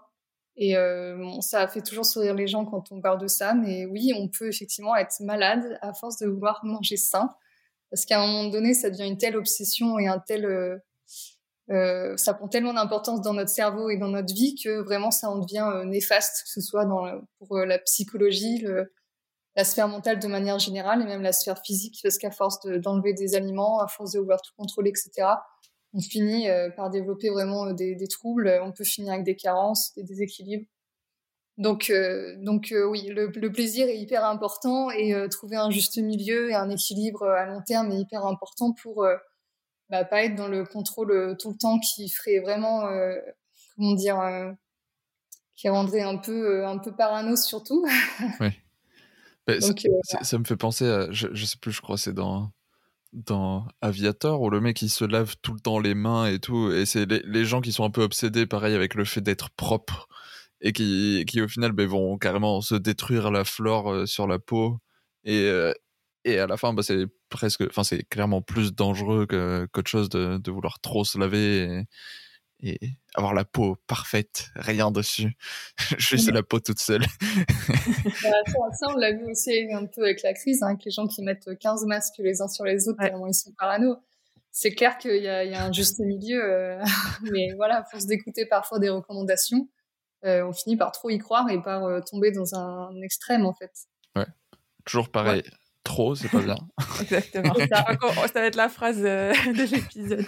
[0.57, 4.13] Et euh, ça fait toujours sourire les gens quand on parle de ça, mais oui,
[4.17, 7.29] on peut effectivement être malade à force de vouloir manger sain,
[7.89, 10.77] parce qu'à un moment donné, ça devient une telle obsession et un tel, euh,
[11.69, 15.29] euh, ça prend tellement d'importance dans notre cerveau et dans notre vie que vraiment ça
[15.29, 16.86] en devient néfaste, que ce soit
[17.39, 18.65] pour la psychologie,
[19.55, 23.13] la sphère mentale de manière générale et même la sphère physique, parce qu'à force d'enlever
[23.13, 25.27] des aliments, à force de vouloir tout contrôler, etc.,
[25.93, 28.60] on finit euh, par développer vraiment euh, des, troubles.
[28.63, 30.65] On peut finir avec des carences, des déséquilibres.
[31.58, 36.56] Donc, euh, donc oui, le, plaisir est hyper important et trouver un juste milieu et
[36.56, 39.06] un équilibre à long terme est hyper important pour
[39.89, 42.89] bah, pas être dans le contrôle tout le temps qui ferait vraiment,
[43.75, 44.56] comment dire,
[45.56, 47.86] qui rendrait un peu, un peu parano surtout.
[48.39, 48.49] oui.
[49.47, 52.51] Bah, ça, me fait penser à, je, je sais plus, je crois c'est dans
[53.13, 56.71] dans Aviator où le mec il se lave tout le temps les mains et tout
[56.71, 60.08] et c'est les, gens qui sont un peu obsédés pareil avec le fait d'être propre
[60.62, 64.39] et qui, qui au final ben, vont carrément se détruire la flore euh, sur la
[64.39, 64.80] peau
[65.26, 65.74] et, euh,
[66.24, 70.52] et à la fin bah, c'est presque enfin c'est clairement plus dangereux qu'autre chose de,
[70.52, 71.84] vouloir trop se laver
[73.15, 75.36] avoir la peau parfaite, rien dessus.
[75.97, 77.06] Juste la peau toute seule.
[78.24, 78.30] Bah,
[78.74, 81.21] ça, on l'a vu aussi un peu avec la crise, hein, avec les gens qui
[81.21, 83.97] mettent 15 masques les uns sur les autres, tellement ils sont parano.
[84.52, 86.84] C'est clair qu'il y, a un juste milieu, euh,
[87.32, 89.69] mais voilà, à force d'écouter parfois des recommandations,
[90.26, 93.54] euh, on finit par trop y croire et par euh, tomber dans un extrême en
[93.54, 93.71] fait.
[94.15, 94.28] Ouais,
[94.86, 95.43] toujours pareil.
[95.84, 96.58] Trop, c'est pas bien.
[97.02, 97.56] Exactement.
[97.56, 97.86] ça,
[98.28, 100.28] ça, va être la phrase de l'épisode.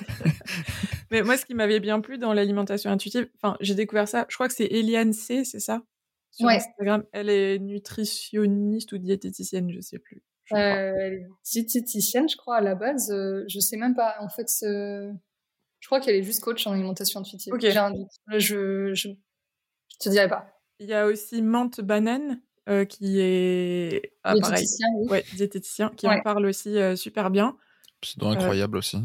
[1.14, 4.36] Mais moi, ce qui m'avait bien plu dans l'alimentation intuitive, enfin, j'ai découvert ça, je
[4.36, 5.84] crois que c'est Eliane C, c'est ça?
[6.32, 7.04] Sur Instagram.
[7.12, 10.24] Elle est nutritionniste ou diététicienne, je sais plus.
[10.46, 13.12] Je euh, diététicienne, je crois, à la base.
[13.12, 14.16] Euh, je sais même pas.
[14.22, 15.14] En fait, je
[15.86, 17.54] crois qu'elle est juste coach en alimentation intuitive.
[17.54, 17.62] Ok.
[17.62, 18.10] J'ai un doute.
[18.32, 20.60] Je, je, je te dirai pas.
[20.80, 22.42] Il y a aussi Menthe Banane.
[22.70, 25.10] Euh, qui est ah, diététicien, oui.
[25.10, 27.58] ouais, diététicien, qui en parle aussi euh, super bien.
[28.02, 29.00] C'est incroyable aussi.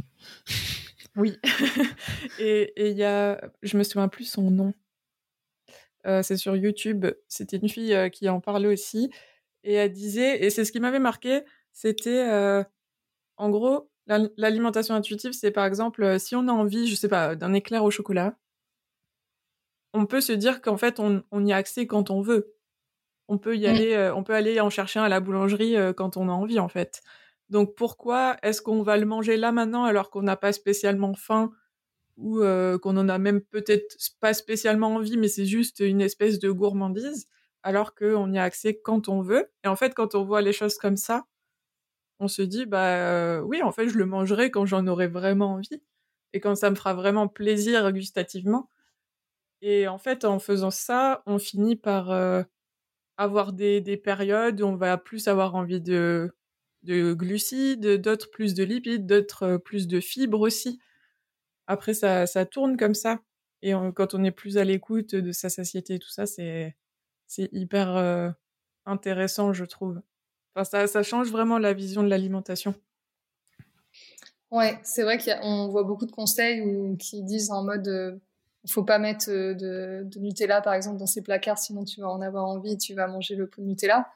[1.19, 1.37] Oui.
[2.39, 4.73] et il y a, je me souviens plus son nom.
[6.07, 7.07] Euh, c'est sur YouTube.
[7.27, 9.11] C'était une fille euh, qui en parlait aussi.
[9.65, 12.63] Et elle disait, et c'est ce qui m'avait marqué, c'était, euh,
[13.37, 17.53] en gros, l'alimentation intuitive, c'est par exemple, si on a envie, je sais pas, d'un
[17.53, 18.39] éclair au chocolat,
[19.93, 22.55] on peut se dire qu'en fait, on, on, y a accès quand on veut.
[23.27, 23.71] On peut y mmh.
[23.71, 26.69] aller, on peut aller en chercher un à la boulangerie quand on a envie, en
[26.69, 27.03] fait.
[27.51, 31.51] Donc pourquoi est-ce qu'on va le manger là maintenant alors qu'on n'a pas spécialement faim
[32.17, 36.39] ou euh, qu'on en a même peut-être pas spécialement envie, mais c'est juste une espèce
[36.41, 37.29] de gourmandise,
[37.63, 39.51] alors qu'on y a accès quand on veut?
[39.65, 41.25] Et en fait, quand on voit les choses comme ça,
[42.21, 45.83] on se dit bah oui, en fait, je le mangerai quand j'en aurai vraiment envie
[46.33, 48.71] et quand ça me fera vraiment plaisir gustativement.
[49.63, 52.11] Et en fait, en faisant ça, on finit par
[53.19, 56.33] avoir des, des périodes où on va plus avoir envie de
[56.88, 60.81] de glucides, d'autres plus de lipides, d'autres euh, plus de fibres aussi.
[61.66, 63.20] Après, ça, ça tourne comme ça.
[63.61, 66.77] Et quand on est plus à l'écoute de sa satiété et tout ça, c'est,
[67.37, 68.31] hyper euh,
[68.87, 70.01] intéressant, je trouve.
[70.55, 72.74] Enfin, ça, ça change vraiment la vision de l'alimentation.
[74.51, 78.16] Ouais, c'est vrai qu'on voit beaucoup de conseils qui disent en mode euh,
[78.64, 82.09] il faut pas mettre de, de, Nutella par exemple dans ces placards, sinon tu vas
[82.09, 84.09] en avoir envie et tu vas manger le pot de Nutella.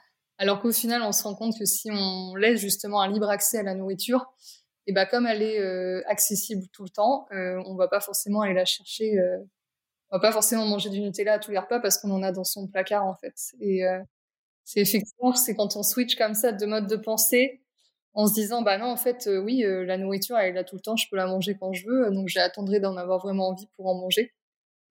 [0.42, 3.58] Alors qu'au final, on se rend compte que si on laisse justement un libre accès
[3.58, 4.26] à la nourriture,
[4.88, 8.64] et bah comme elle est accessible tout le temps, on va pas forcément aller la
[8.64, 9.12] chercher.
[10.10, 12.32] on va pas forcément manger du Nutella à tous les repas parce qu'on en a
[12.32, 13.34] dans son placard en fait.
[13.60, 13.82] Et
[14.64, 17.62] c'est effectivement c'est quand on switch comme ça de mode de pensée
[18.12, 20.82] en se disant bah non en fait oui la nourriture elle est là tout le
[20.82, 23.86] temps, je peux la manger quand je veux, donc j'attendrai d'en avoir vraiment envie pour
[23.86, 24.34] en manger.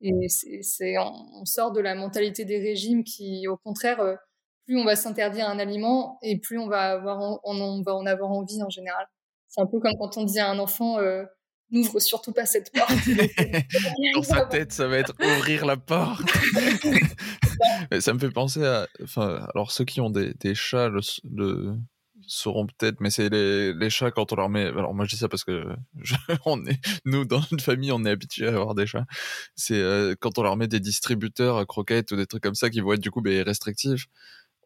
[0.01, 4.15] Et c'est, on sort de la mentalité des régimes qui, au contraire, euh,
[4.71, 8.31] plus on va s'interdire un aliment et plus on va avoir, on, va en avoir
[8.31, 9.05] envie en général.
[9.49, 11.25] C'est un peu comme quand on dit à un enfant, euh,
[11.71, 12.89] n'ouvre surtout pas cette porte.
[14.15, 16.25] Dans sa tête, ça va être ouvrir la porte.
[17.99, 21.75] ça me fait penser à, enfin, alors ceux qui ont des, des chats, le,
[22.25, 24.67] sauront peut-être, mais c'est les, les, chats quand on leur met.
[24.67, 25.65] Alors moi je dis ça parce que
[26.45, 29.05] on est, nous dans notre famille on est habitués à avoir des chats.
[29.55, 32.69] C'est euh, quand on leur met des distributeurs à croquettes ou des trucs comme ça
[32.69, 34.07] qui vont être du coup ben, restrictifs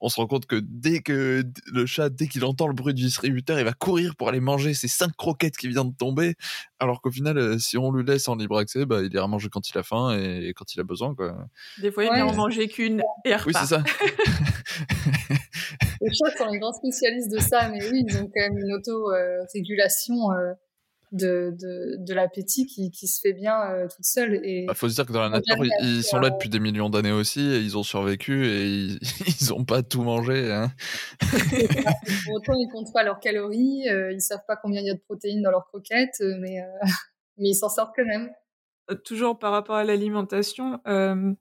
[0.02, 3.04] on se rend compte que dès que le chat, dès qu'il entend le bruit du
[3.04, 6.36] distributeur, il va courir pour aller manger ces cinq croquettes qui viennent de tomber.
[6.80, 9.50] Alors qu'au final, euh, si on lui laisse en libre accès, bah, il ira manger
[9.50, 11.16] quand il a faim et, quand il a besoin.
[11.16, 11.36] Quoi.
[11.82, 12.22] Des fois, il ouais.
[12.22, 13.48] en manger qu'une et repart.
[13.48, 13.84] Oui, c'est ça.
[16.02, 18.74] les chats sont les grands spécialistes de ça, mais oui, ils ont quand même une
[18.74, 20.32] auto-régulation.
[20.32, 20.54] Euh,
[21.16, 24.42] de, de, de l'appétit qui, qui, se fait bien euh, toute seule.
[24.44, 26.90] Il bah, faut se dire que dans la nature, ils, sont là depuis des millions
[26.90, 29.00] d'années aussi, et ils ont survécu et ils
[29.50, 30.52] n'ont pas tout mangé.
[30.52, 30.72] Hein.
[31.22, 34.94] Pour autant, ils comptent pas leurs calories, euh, ils savent pas combien il y a
[34.94, 36.58] de protéines dans leurs croquettes, euh, mais,
[37.38, 38.30] mais ils s'en sortent quand même.
[39.04, 40.80] Toujours par rapport à l'alimentation,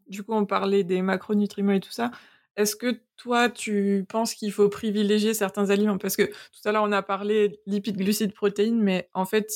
[0.06, 2.10] du coup, on parlait des macronutriments et tout ça.
[2.56, 5.98] Est-ce que toi, tu penses qu'il faut privilégier certains aliments?
[5.98, 9.50] Parce que tout à l'heure, on a parlé lipides, glucides, protéines, mais en fait,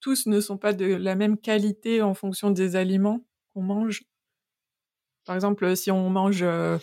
[0.00, 4.04] tous ne sont pas de la même qualité en fonction des aliments qu'on mange.
[5.26, 6.78] Par exemple, si on mange euh,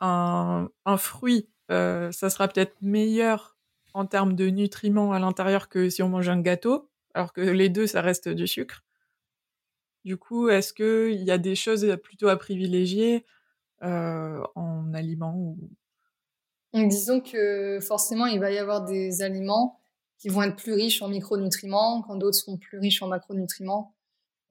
[0.00, 3.56] un, fruit, euh, ça sera peut-être meilleur
[3.94, 7.68] en termes de nutriments à l'intérieur que si on mange un gâteau, alors que les
[7.68, 8.82] deux, ça reste du sucre.
[10.04, 13.35] Du coup, est-ce qu'il y a des choses plutôt à privilégier euh,
[13.82, 15.56] en aliments
[16.84, 19.80] disons que forcément, il va y avoir des aliments
[20.18, 23.94] qui vont être plus riches en micronutriments, quand d'autres seront plus riches en macronutriments.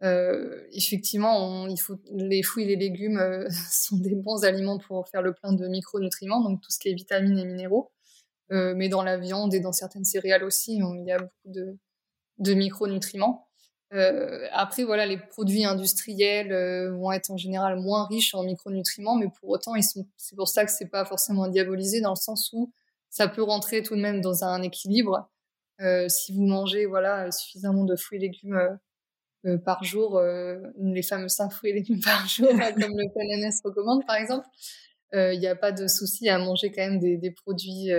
[0.03, 1.67] Euh, effectivement,
[2.11, 5.67] les fruits et les légumes euh, sont des bons aliments pour faire le plein de
[5.67, 7.91] micronutriments, donc tout ce qui est vitamines et minéraux.
[8.49, 11.77] mais dans la viande et dans certaines céréales aussi, il y a beaucoup de,
[12.39, 13.44] de micronutriments.
[13.95, 19.15] Euh, après, voilà, les produits industriels euh, vont être en général moins riches en micronutriments,
[19.15, 19.73] mais pour autant.
[19.79, 22.73] C'est pour ça que c'est pas forcément diabolisé dans le sens où
[23.09, 25.29] ça peut rentrer tout de même dans un équilibre.
[25.81, 28.77] Euh, si vous mangez, voilà, suffisamment de fruits et légumes
[29.63, 34.15] par jour, les fameux 5 fruits et légumes par jour, comme le PNNS recommande, par
[34.15, 34.47] exemple,
[35.13, 37.91] il n'y a pas de souci à manger quand même des produits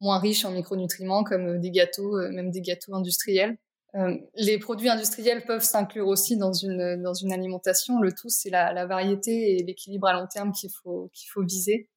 [0.00, 3.58] moins riches en micronutriments, comme des gâteaux, même des gâteaux industriels.
[3.96, 8.00] Euh, les produits industriels peuvent s'inclure aussi dans une, dans une alimentation.
[8.00, 11.88] Le tout, c'est la, variété et l'équilibre à long terme qu'il faut, qu'il faut viser.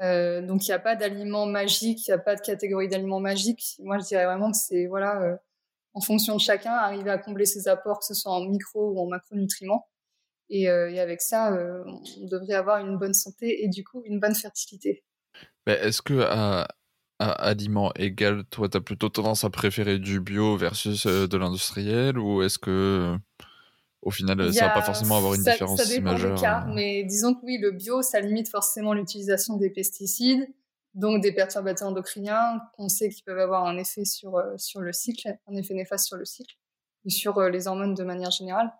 [0.00, 3.20] Euh, donc, il n'y a pas d'aliments magiques, il n'y a pas de catégorie d'aliments
[3.20, 3.76] magiques.
[3.80, 5.36] Moi, je dirais vraiment que c'est, voilà, euh,
[5.94, 9.00] en fonction de chacun, arriver à combler ses apports, que ce soit en micro ou
[9.00, 9.88] en macronutriments.
[10.50, 15.02] Et, avec ça, on devrait avoir une bonne santé et du coup, une bonne fertilité.
[15.66, 16.22] Est-ce que
[17.24, 21.36] à aliments égal, toi, tu as plutôt tendance à préférer du bio versus euh, de
[21.36, 23.16] l'industriel ou est-ce que
[24.02, 26.72] au final, ça va pas forcément avoir une différence ça dépend majeure cas, euh?
[26.74, 30.46] Mais disons que oui, le bio, ça limite forcément l'utilisation des pesticides,
[30.92, 34.92] donc des perturbateurs endocriniens qu'on sait qu'ils peuvent avoir un effet sur, euh, sur le
[34.92, 36.54] cycle, un effet néfaste sur le cycle
[37.06, 38.70] et sur les hormones de manière générale.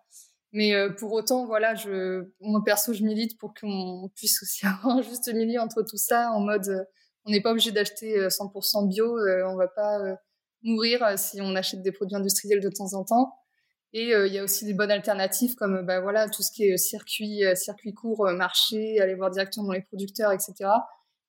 [0.51, 5.01] Mais pour autant, voilà, je, moi perso, je milite pour qu'on puisse aussi avoir un
[5.01, 6.87] juste milieu entre tout ça en mode
[7.25, 9.17] on n'est pas obligé d'acheter 100% euh, bio.
[9.17, 10.15] Euh, on va pas euh,
[10.63, 13.33] mourir si on achète des produits industriels de temps en temps.
[13.93, 16.75] Et il y a aussi des bonnes alternatives comme bah, voilà tout ce qui est
[16.75, 20.69] circuit, circuit court, marché, aller voir directement les producteurs, etc.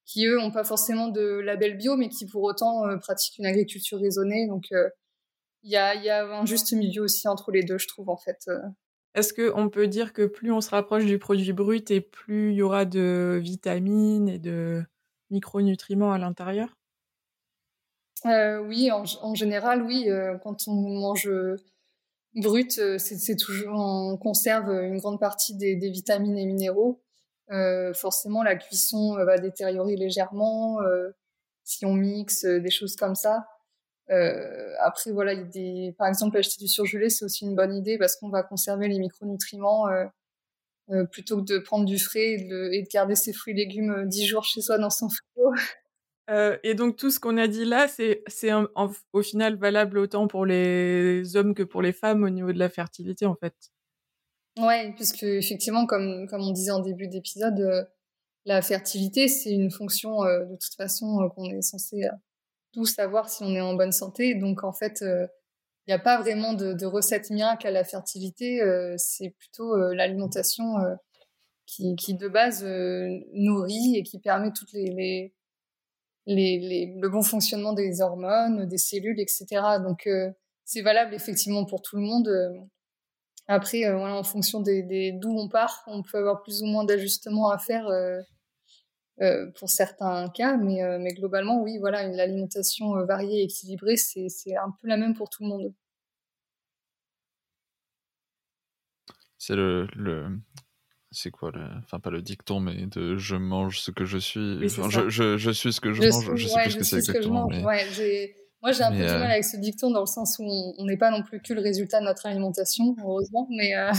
[0.05, 4.01] Qui eux n'ont pas forcément de label bio, mais qui pour autant pratiquent une agriculture
[4.01, 4.49] raisonnée.
[4.49, 4.65] Donc
[5.63, 8.17] il y a, y, a, un juste milieu aussi entre les deux, je trouve en
[8.17, 8.49] fait.
[9.15, 12.57] Est-ce qu'on peut dire que plus on se rapproche du produit brut et plus il
[12.57, 14.83] y aura de vitamines et de
[15.31, 16.77] micronutriments à l'intérieur?
[18.27, 20.09] Euh, Oui, en, général, oui.
[20.09, 21.57] Euh, quand on mange euh,
[22.35, 27.03] brut, c'est toujours on conserve une grande partie des, vitamines et minéraux.
[27.95, 30.79] forcément, la cuisson va détériorer légèrement
[31.65, 33.47] si on mixe des choses comme ça.
[34.81, 35.35] après, voilà,
[35.97, 38.99] par exemple, acheter du surgelé, c'est aussi une bonne idée parce qu'on va conserver les
[38.99, 39.87] micronutriments
[40.91, 44.23] euh, plutôt que de prendre du frais et de, garder ses fruits et légumes 10
[44.23, 45.53] euh, jours chez soi dans son frigo.
[46.29, 48.25] Euh, et donc tout ce qu'on a dit là, c'est
[49.13, 52.69] au final valable autant pour les hommes que pour les femmes au niveau de la
[52.69, 53.55] fertilité en fait.
[54.59, 57.85] Ouais, puisque effectivement, comme comme on disait en début d'épisode, euh,
[58.45, 62.09] la fertilité c'est une fonction de toute façon qu'on est censé
[62.73, 64.35] tous savoir si on est en bonne santé.
[64.35, 65.05] Donc en fait,
[65.87, 68.61] il n'y a pas vraiment de, de, recette miracle à la fertilité.
[68.97, 70.75] c'est plutôt l'alimentation
[71.67, 72.65] qui, qui de base
[73.33, 75.33] nourrit et qui permet toutes les
[76.27, 79.47] les, le bon fonctionnement des hormones, des cellules, etc.
[79.83, 80.31] Donc euh,
[80.65, 82.29] c'est valable effectivement pour tout le monde.
[83.49, 86.85] Après, euh, voilà, en fonction des, d'où on part, on peut avoir plus ou moins
[86.85, 87.87] d'ajustements à faire
[89.21, 94.57] euh, pour certains cas, mais, mais globalement, oui, voilà, l'alimentation variée et équilibrée, c'est, c'est
[94.57, 95.73] un peu la même pour tout le monde.
[99.39, 100.41] C'est le, le,
[101.13, 104.69] c'est quoi le enfin pas le dicton mais de je mange ce que je suis.
[104.69, 106.35] Je, je, je, suis ce que je, mange.
[106.35, 107.65] je sais plus ce que c'est exactement mais...
[107.65, 110.75] ouais, moi j'ai un peu du mal euh avec ce dicton dans le sens où
[110.79, 113.93] on n'est pas non plus que le résultat de notre alimentation heureusement mais euh...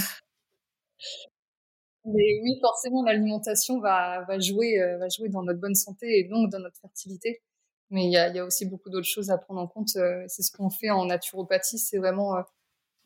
[2.08, 6.24] mais oui forcément l'alimentation va, va jouer euh, va jouer dans notre bonne santé et
[6.26, 7.42] donc dans notre fertilité
[7.90, 10.24] mais il y a, y a, aussi beaucoup d'autres choses à prendre en compte euh,
[10.28, 12.36] c'est ce qu'on fait en naturopathie c'est vraiment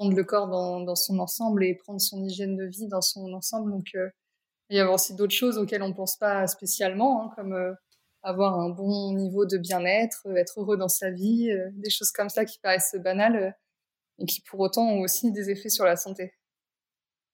[0.02, 3.32] prendre le corps dans, dans, son ensemble et prendre son hygiène de vie dans son
[3.34, 3.72] ensemble.
[3.72, 4.10] Donc, euh,
[4.70, 7.74] il y a aussi d'autres choses auxquelles on pense pas spécialement, hein, comme euh,
[8.24, 12.30] avoir un bon niveau de bien-être, euh, être heureux dans sa vie, des choses comme
[12.30, 13.56] ça qui paraissent banales
[14.18, 16.34] et qui pour autant ont aussi des effets sur la santé.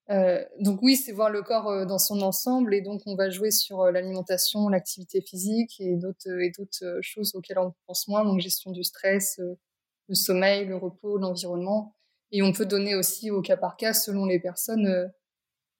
[0.09, 3.51] Euh, donc oui, c'est voir le corps dans son ensemble et donc on va jouer
[3.51, 8.71] sur l'alimentation, l'activité physique et d'autres et d'autres choses auxquelles on pense moins, donc gestion
[8.71, 9.39] du stress,
[10.07, 11.93] le sommeil, le repos, l'environnement.
[12.31, 15.07] Et on peut donner aussi au cas par cas, selon les personnes, euh,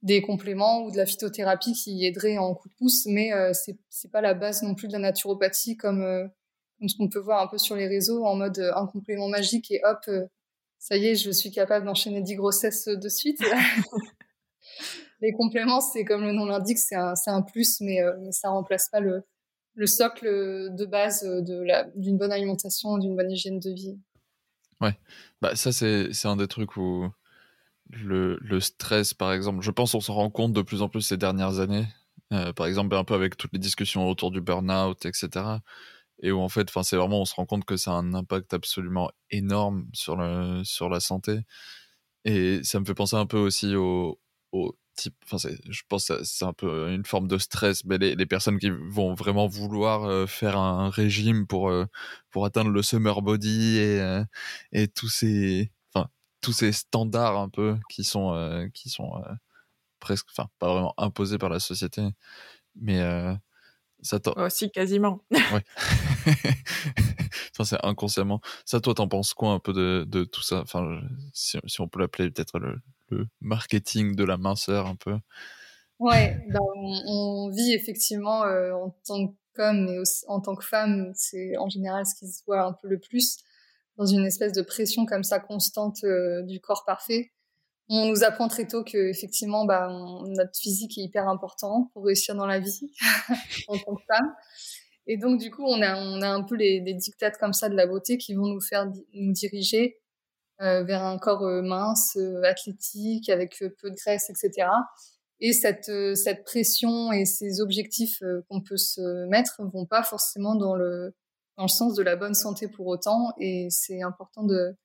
[0.03, 3.77] des compléments ou de la phytothérapie qui aiderait en coup de pouce, mais euh, c'est
[3.89, 6.27] c'est pas la base non plus de la naturopathie comme, euh,
[6.79, 9.71] comme ce qu'on peut voir un peu sur les réseaux en mode un complément magique
[9.71, 10.09] et hop,
[10.79, 13.41] ça y est, je suis capable d'enchaîner 10 grossesses de suite.
[15.21, 18.89] les compléments, c'est comme le nom l'indique, c'est un, un plus, mais, mais ça remplace
[18.89, 19.23] pas le,
[19.75, 21.65] le socle de base de
[21.95, 23.97] d'une bonne alimentation, d'une bonne hygiène de vie.
[24.81, 24.97] Ouais,
[25.41, 27.09] bah ça c'est un des trucs où
[27.89, 31.01] le, le, stress, par exemple, je pense on s'en rend compte de plus en plus
[31.01, 31.87] ces dernières années.
[32.33, 35.59] Euh, par exemple, un peu avec toutes les discussions autour du burn-out, etc.
[36.21, 38.53] Et où en fait, c'est vraiment, on se rend compte que ça a un impact
[38.53, 41.39] absolument énorme sur le sur la santé.
[42.25, 44.19] Et ça me fait penser un peu aussi au,
[44.51, 44.75] au
[45.31, 45.37] enfin
[45.69, 48.71] je pense que c'est un peu une forme de stress mais les, les personnes qui
[48.71, 51.85] vont vraiment vouloir euh, faire un régime pour euh,
[52.31, 54.23] pour atteindre le summer body et euh,
[54.71, 56.09] et tous ces enfin
[56.41, 59.23] tous ces standards un peu qui sont qui sont
[59.99, 62.01] presque enfin pas vraiment imposés par la société.
[62.75, 62.99] Mais
[64.01, 65.23] ça aussi quasiment.
[65.31, 65.63] Ouais.
[67.53, 68.39] Enfin, c'est inconsciemment.
[68.65, 70.61] Ça toi t'en penses quoi un peu de, de tout ça?
[70.61, 71.01] Enfin
[71.33, 72.79] si, si on peut l'appeler peut-être le
[73.09, 75.17] le marketing de la minceur un peu.
[75.99, 76.59] Ouais, ben,
[77.07, 81.69] on, vit effectivement euh, en tant qu'homme mais aussi en tant que femme, c'est en
[81.69, 83.37] général ce qui se voit un peu le plus
[83.97, 87.31] dans une espèce de pression comme ça constante euh, du corps parfait.
[87.89, 89.89] On nous apprend très tôt que effectivement, bah,
[90.27, 92.91] notre physique est hyper important pour réussir dans la vie
[93.67, 94.35] en tant que femme.
[95.07, 97.69] Et donc du coup, on a, on a un peu les, les dictates comme ça
[97.69, 99.97] de la beauté qui vont nous faire nous diriger
[100.59, 104.69] vers un corps euh, mince, euh, athlétique, avec peu de graisse, etc.
[105.39, 110.75] Et cette, cette pression et ces objectifs qu'on peut se mettre vont pas forcément dans
[110.75, 111.13] le,
[111.57, 113.33] dans le sens de la bonne santé pour autant.
[113.37, 114.75] Et c'est important de,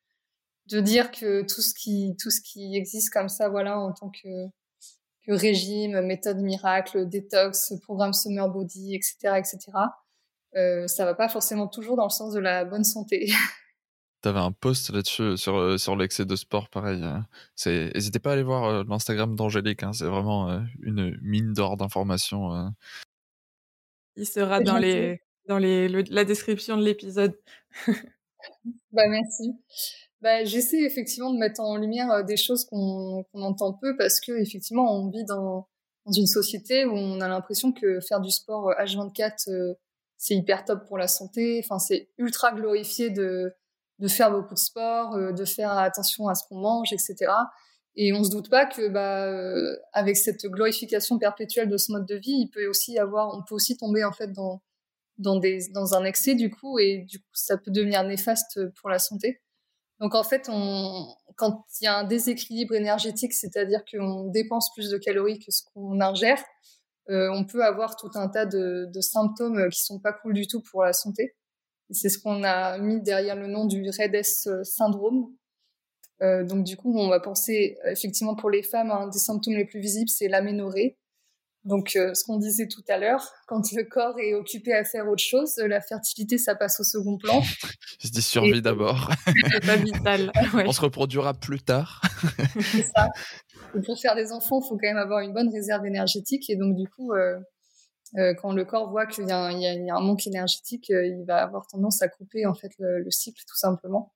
[0.67, 4.11] de dire que tout ce qui, tout ce qui existe comme ça, voilà, en tant
[4.11, 4.47] que,
[5.27, 9.73] que régime, méthode miracle, détox, programme Summer Body, etc., etc.,
[10.55, 13.33] euh, ça va pas forcément toujours dans le sens de la bonne santé.
[14.23, 17.03] T'avais un post là-dessus sur euh, sur l'excès de sport, pareil.
[17.57, 19.83] C'est, n'hésitez pas à aller voir euh, l'Instagram d'Angélique.
[19.83, 22.73] Hein, c'est vraiment euh, une mine d'or d'informations.
[24.15, 27.37] Il sera dans les dans les la description de l'épisode.
[28.93, 29.55] bah merci.
[30.21, 34.41] Bah, j'essaie effectivement de mettre en lumière des choses qu'on qu'on entend peu parce que
[34.41, 35.67] effectivement on vit dans
[36.07, 39.75] dans une société où on a l'impression que faire du sport H24
[40.17, 41.61] c'est hyper top pour la santé.
[41.65, 43.53] Enfin c'est ultra glorifié de
[43.99, 47.31] de faire beaucoup de sport, euh, de faire attention à ce qu'on mange, etc.
[47.95, 52.07] Et on se doute pas que, bah, euh, avec cette glorification perpétuelle de ce mode
[52.07, 54.63] de vie, il peut aussi avoir, on peut aussi tomber en fait dans
[55.19, 58.89] dans des dans un excès du coup, et du coup ça peut devenir néfaste pour
[58.89, 59.43] la santé.
[60.01, 64.91] Donc en fait, on, quand il y a un déséquilibre énergétique, c'est-à-dire qu'on dépense plus
[64.91, 66.43] de calories que ce qu'on ingère,
[67.09, 70.63] on peut avoir tout un tas de, de symptômes qui sont pas cool du tout
[70.63, 71.37] pour la santé.
[71.91, 75.35] C'est ce qu'on a mis derrière le nom du REDS syndrome.
[76.23, 79.65] Euh, donc du coup, on va penser effectivement pour les femmes, un des symptômes les
[79.65, 80.97] plus visibles, c'est l'aménorrhée.
[81.65, 85.09] Donc euh, ce qu'on disait tout à l'heure, quand le corps est occupé à faire
[85.09, 87.41] autre chose, la fertilité, ça passe au second plan.
[88.01, 89.11] Je dis survie d'abord.
[89.53, 90.33] c'est pas vital.
[90.55, 92.03] On se reproduira plus tard.
[92.61, 93.09] c'est ça.
[93.85, 96.51] pour faire des enfants, il faut quand même avoir une bonne réserve énergétique.
[96.51, 97.39] Et donc du coup, euh,
[98.19, 99.33] euh, quand le corps voit qu'il y, y,
[99.91, 103.11] a un manque énergétique, euh, il va avoir tendance à couper en fait le, le
[103.11, 104.13] cycle tout simplement.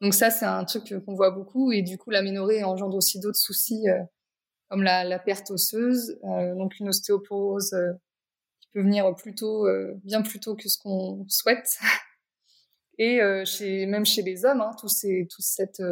[0.00, 3.38] Donc ça, c'est un truc qu'on voit beaucoup et du coup, l'aménorrhée engendre aussi d'autres
[3.38, 4.02] soucis euh,
[4.68, 7.74] comme la, la, perte osseuse, donc une ostéoporose
[8.60, 9.66] qui peut venir plutôt
[10.04, 11.80] bien plus tôt que ce qu'on souhaite.
[12.98, 15.82] Et chez, même chez les hommes, hein, tout, ces, tout cette,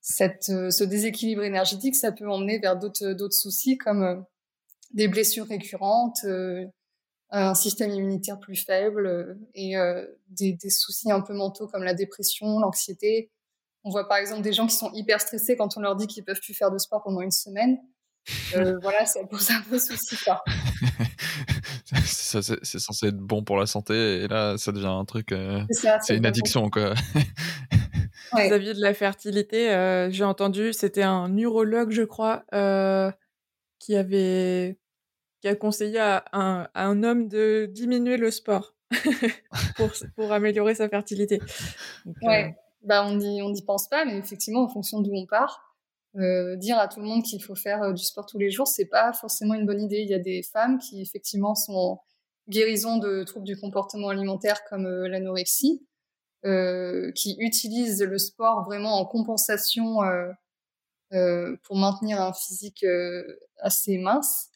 [0.00, 4.24] cette, ce déséquilibre énergétique, ça peut emmener vers d'autres soucis comme
[4.94, 6.64] des blessures récurrentes, euh,
[7.30, 11.82] un système immunitaire plus faible euh, et euh, des, des, soucis un peu mentaux comme
[11.82, 13.30] la dépression, l'anxiété.
[13.82, 16.24] On voit par exemple des gens qui sont hyper stressés quand on leur dit qu'ils
[16.24, 17.78] peuvent plus faire de sport pendant une semaine.
[18.54, 20.16] Euh, voilà, ça pose un peu souci.
[22.04, 25.32] c'est censé être bon pour la santé et là, ça devient un truc.
[25.32, 26.94] Euh, c'est une addiction, quoi.
[28.32, 28.46] ouais.
[28.46, 32.44] Vis-à-vis de la fertilité, euh, j'ai entendu, c'était un urologue, je crois,
[33.78, 34.78] qui avait
[35.44, 38.74] qui a conseillé à un, homme de diminuer le sport
[40.16, 41.38] pour, améliorer sa fertilité.
[42.06, 42.62] Donc, ouais, euh...
[42.82, 45.76] bah on n'y on pense pas, mais effectivement, en fonction d'où on part,
[46.16, 48.66] euh, dire à tout le monde qu'il faut faire euh, du sport tous les jours,
[48.66, 49.98] c'est pas forcément une bonne idée.
[49.98, 52.02] Il y a des femmes qui effectivement sont en
[52.48, 55.86] guérison de troubles du comportement alimentaire comme euh, l'anorexie,
[56.46, 60.02] euh, qui utilisent le sport vraiment en compensation
[61.12, 62.82] euh, pour maintenir un physique
[63.60, 64.48] assez mince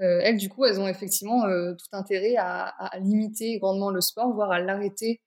[0.00, 4.32] euh, elles, du coup, elles ont effectivement euh, tout intérêt à, limiter grandement le sport,
[4.32, 5.20] voire à l'arrêter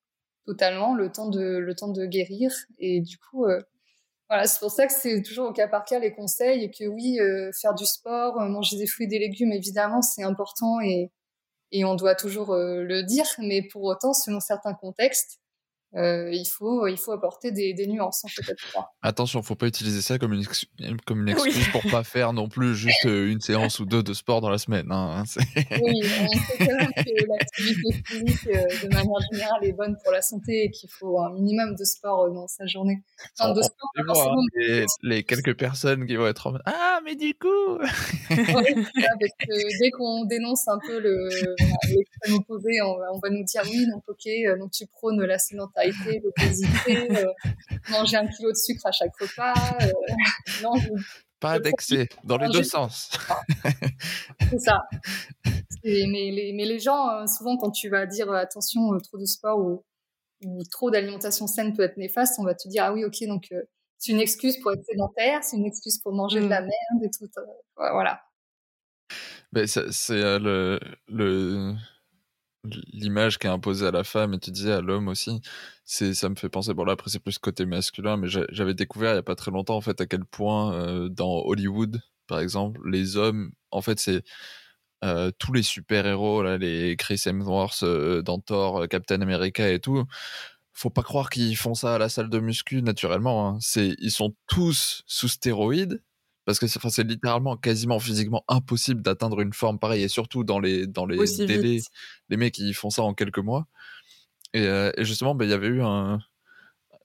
[0.45, 2.51] totalement le temps de le temps de guérir.
[2.79, 3.61] Et du coup, euh,
[4.29, 6.85] voilà, c'est pour ça que c'est toujours au cas par cas les conseils et que
[6.85, 7.19] oui,
[7.61, 11.11] faire du sport, manger des fruits et des légumes, évidemment, c'est important et
[11.71, 13.25] et on doit toujours le dire.
[13.39, 15.39] Mais pour autant, selon certains contextes,
[15.95, 18.55] euh, il faut il faut apporter des, des nuances en fait
[19.03, 20.43] Attention, faut pas utiliser ça comme une
[21.05, 21.71] comme une excuse oui.
[21.71, 24.57] pour pas faire non plus juste euh, une séance ou deux de sport dans la
[24.57, 24.91] semaine.
[24.91, 25.23] Hein,
[25.55, 30.11] oui, on sait quand même que l'activité physique euh, de manière générale est bonne pour
[30.11, 33.03] la santé et qu'il faut un minimum de sport dans sa journée.
[33.37, 37.01] Enfin, de sport, voir, hein, les, les, quelques personnes qui vont être en mode ah
[37.05, 37.77] mais du coup.
[39.79, 41.29] dès qu'on dénonce un peu le
[41.87, 45.82] l'extrême opposé, on, on, va nous dire oui donc ok donc tu prônes la sédentarité
[45.91, 47.33] l'obésité, euh,
[47.89, 49.53] manger un kilo de sucre à chaque repas.
[49.81, 49.91] Euh,
[50.61, 50.89] non, je...
[51.39, 53.11] Pas d'excès, dans les deux sens.
[54.49, 54.83] C'est ça.
[55.83, 59.59] Mais les, mais les gens, euh, souvent, quand tu vas dire attention, trop de sport
[59.59, 59.83] ou,
[60.45, 63.53] ou trop d'alimentation saine peut être néfaste, on va te dire ah oui, ok, donc
[63.97, 66.43] c'est une excuse pour être sédentaire, c'est une excuse pour manger mmh.
[66.45, 66.65] de la mmh.
[66.65, 67.29] merde et tout.
[67.75, 68.21] voilà.
[69.51, 71.75] Mais c'est le, le
[72.93, 75.41] l'image qui est imposée à la femme et tu disais à l'homme aussi
[75.83, 79.13] c'est ça me fait penser bon là après c'est plus côté masculin mais j'avais découvert
[79.13, 82.39] il y a pas très longtemps en fait à quel point euh, dans Hollywood par
[82.39, 84.23] exemple les hommes en fait c'est
[85.03, 89.79] euh, tous les super héros là les Chris Hemsworth euh, dans euh, Captain America et
[89.79, 90.05] tout
[90.71, 93.57] faut pas croire qu'ils font ça à la salle de muscu naturellement hein.
[93.59, 96.01] c'est ils sont tous sous stéroïdes
[96.45, 100.87] parce que c'est littéralement quasiment physiquement impossible d'atteindre une forme pareille et surtout dans les
[100.87, 101.87] dans les Aussi délais vite.
[102.29, 103.67] les mecs ils font ça en quelques mois
[104.53, 106.19] et, euh, et justement ben, il y avait eu un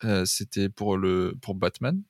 [0.04, 2.02] euh, c'était pour le pour Batman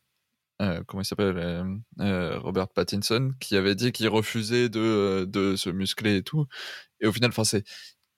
[0.60, 6.16] euh, comment il s'appelle Robert Pattinson qui avait dit qu'il refusait de de se muscler
[6.16, 6.46] et tout
[7.00, 7.64] et au final enfin c'est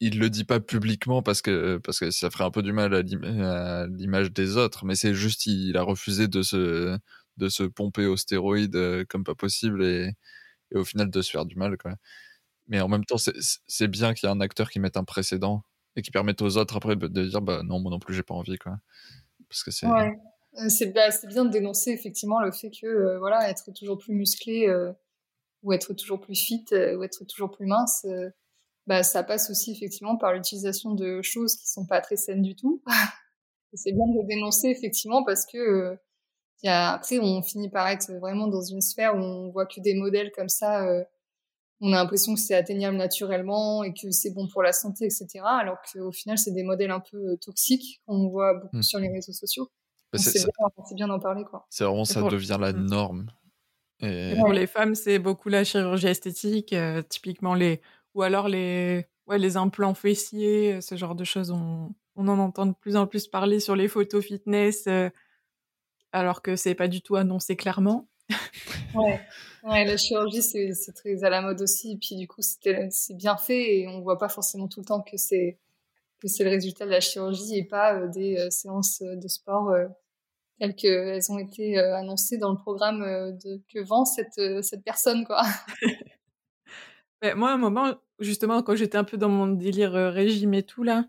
[0.02, 2.94] il le dit pas publiquement parce que parce que ça ferait un peu du mal
[2.94, 6.96] à l'image des autres mais c'est juste il a refusé de se
[7.37, 10.12] de se pomper aux stéroïdes euh, comme pas possible et,
[10.74, 11.95] au final de se faire du mal quoi.
[12.68, 15.64] Mais en même temps c'est bien qu'il y ait un acteur qui mette un précédent
[15.97, 18.35] et qui permette aux autres après de, dire bah non moi non plus j'ai pas
[18.35, 18.76] envie quoi.
[19.49, 19.87] Parce que c'est.
[19.87, 20.93] Euh, c'est
[21.26, 24.72] bien de dénoncer effectivement le fait que euh, voilà être toujours plus musclé
[25.62, 28.07] ou être toujours plus fit ou être toujours plus mince
[28.87, 32.57] bah ça passe aussi effectivement par l'utilisation de choses qui sont pas très saines du
[32.57, 32.83] tout.
[33.74, 35.97] c'est bien de le dénoncer effectivement parce que
[36.66, 39.80] y a, après, on finit par être vraiment dans une sphère où on voit que
[39.80, 40.86] des modèles comme ça.
[40.86, 41.04] Euh,
[41.80, 45.40] on a l'impression que c'est atteignable naturellement et que c'est bon pour la santé, etc.
[45.44, 48.82] Alors qu'au final, c'est des modèles un peu euh, toxiques qu'on voit beaucoup mmh.
[48.82, 49.70] sur les réseaux sociaux.
[50.12, 51.44] Bah c'est bien, bien d'en parler.
[51.70, 52.86] C'est vraiment ça devient la mmh.
[52.86, 53.32] norme.
[54.00, 54.34] Et...
[54.38, 56.74] pour les femmes, c'est beaucoup la chirurgie esthétique,
[57.08, 57.80] typiquement les
[58.14, 61.50] ou alors les ouais les implants fessiers, ce genre de choses.
[61.50, 64.88] On, on en entend de plus en plus parler sur les photos fitness,
[66.12, 68.08] alors que c'est pas du tout annoncé clairement.
[68.94, 69.20] ouais.
[69.64, 71.92] ouais, la chirurgie c'est très à la mode aussi.
[71.92, 75.02] Et puis du coup c'est bien fait et on voit pas forcément tout le temps
[75.02, 75.58] que c'est
[76.22, 79.86] le résultat de la chirurgie et pas euh, des euh, séances de sport euh,
[80.58, 85.24] telles qu'elles ont été annoncées dans le programme de, que vend cette, cette personne.
[85.24, 85.40] Quoi.
[87.34, 90.82] moi, à un moment, justement, quand j'étais un peu dans mon délire régime et tout,
[90.82, 91.06] là,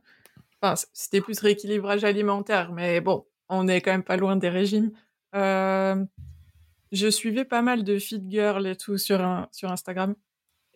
[0.61, 4.91] enfin, c'était plus rééquilibrage alimentaire, mais bon, on est quand même pas loin des régimes.
[5.33, 10.15] je suivais pas mal de fit girl et tout sur, sur Instagram.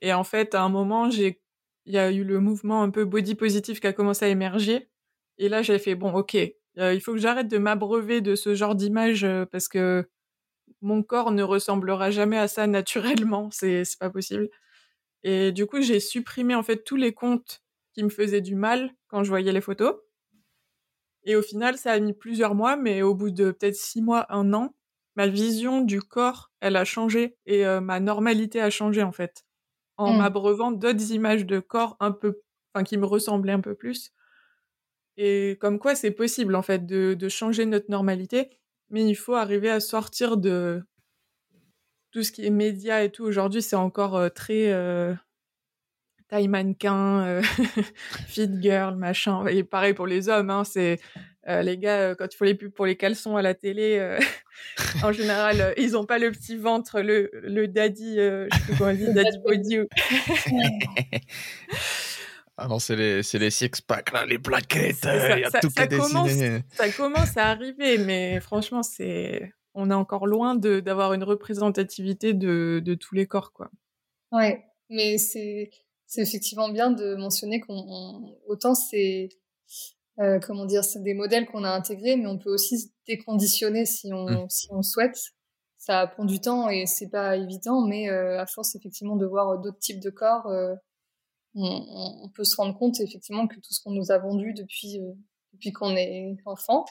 [0.02, 1.42] Et en fait, à un moment, j'ai
[1.86, 4.90] il y a eu le mouvement un peu body positif qui a commencé à émerger.
[5.38, 6.36] Et là, j'ai fait, bon, ok,
[6.80, 10.08] euh, il faut que j'arrête de m'abreuver de ce genre d'image euh, parce que
[10.82, 13.50] mon corps ne ressemblera jamais à ça naturellement.
[13.52, 14.50] C'est, c'est pas possible.
[15.24, 17.64] Et du coup, j'ai supprimé en fait tous les comptes
[17.94, 19.96] qui me faisaient du mal quand je voyais les photos.
[21.26, 24.26] Et au final, ça a mis plusieurs mois, mais au bout de peut-être six mois,
[24.30, 24.76] un an,
[25.16, 29.46] ma vision du corps, elle a changé et euh, ma normalité a changé en fait
[29.98, 30.18] en mmh.
[30.18, 32.42] m'abreuvant d'autres images de corps un peu,
[32.74, 34.12] enfin, qui me ressemblaient un peu plus.
[35.18, 38.50] Et comme quoi, c'est possible, en fait, de, de, changer notre normalité,
[38.90, 40.84] mais il faut arriver à sortir de
[42.12, 43.24] tout ce qui est média et tout.
[43.24, 45.14] Aujourd'hui, c'est encore euh, très euh,
[46.28, 47.42] taille mannequin, euh,
[48.28, 49.46] fit girl, machin.
[49.48, 51.00] Et pareil pour les hommes, hein, c'est
[51.48, 53.98] euh, les gars, euh, quand il faut les pubs pour les caleçons à la télé,
[54.00, 54.20] euh,
[55.04, 58.92] en général, ils n'ont pas le petit ventre, le, le daddy, je sais plus comment
[58.92, 59.80] on dit, daddy body.
[62.58, 65.88] Ah non, c'est les, les six-packs, là, les plaquettes, il y a tout qui est
[65.88, 66.62] dessiné.
[66.72, 72.82] Ça commence à arriver, mais franchement, c'est on est encore loin d'avoir une représentativité de,
[72.82, 73.70] de, tous les corps, quoi.
[74.32, 75.70] Ouais, mais c'est
[76.18, 79.30] effectivement bien de mentionner qu'on autant c'est
[80.20, 83.86] euh, comment dire, c'est des modèles qu'on a intégrés, mais on peut aussi se déconditionner
[83.86, 84.50] si on, mmh.
[84.50, 85.18] si on souhaite.
[85.78, 89.60] Ça prend du temps et c'est pas évident, mais euh, à force effectivement de voir
[89.60, 90.74] d'autres types de corps, euh,
[91.54, 95.00] on, on, peut se rendre compte effectivement que tout ce qu'on nous a vendu depuis
[95.00, 95.14] euh,
[95.54, 96.86] depuis qu'on est enfant,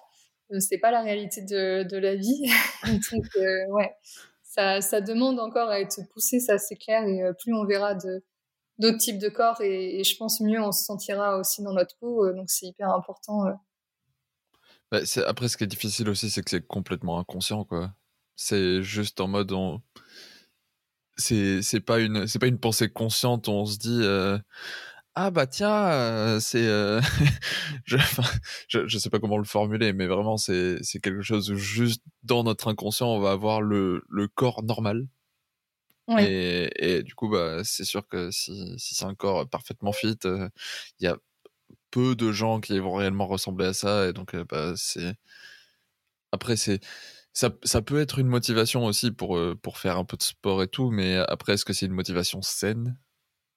[0.53, 2.45] euh, c'est pas la réalité de, de la vie.
[3.13, 3.25] Donc
[3.71, 3.95] ouais,
[4.43, 8.23] ça, ça demande encore à être poussé, ça c'est clair, et plus on verra de
[8.79, 12.27] d'autres types de corps et, je pense mieux on se sentira aussi dans notre peau.
[12.27, 13.47] Euh, donc c'est hyper important.
[13.47, 13.53] Euh.
[14.91, 17.93] Bah, après, ce qui est difficile aussi, c'est que c'est complètement inconscient, quoi.
[18.37, 19.81] C'est juste en mode on
[21.17, 24.37] c'est pas une c'est pas une pensée consciente on se dit euh,
[25.15, 26.67] ah bah tiens c'est
[27.85, 27.97] je,
[28.67, 32.43] je, sais pas comment le formuler mais vraiment c'est c'est quelque chose où juste dans
[32.43, 35.07] notre inconscient on va avoir le le corps normal
[36.09, 40.19] et, et, du coup, bah, c'est sûr que si, si c'est un corps parfaitement fit,
[40.25, 41.17] il y a
[41.91, 44.09] peu de gens qui vont réellement ressembler à ça.
[44.09, 45.15] Et donc, bah, c'est.
[46.33, 46.81] Après, c'est.
[47.33, 50.69] Ça, ça, peut être une motivation aussi pour, pour faire un peu de sport et
[50.69, 52.97] tout, mais après, est-ce que c'est une motivation saine?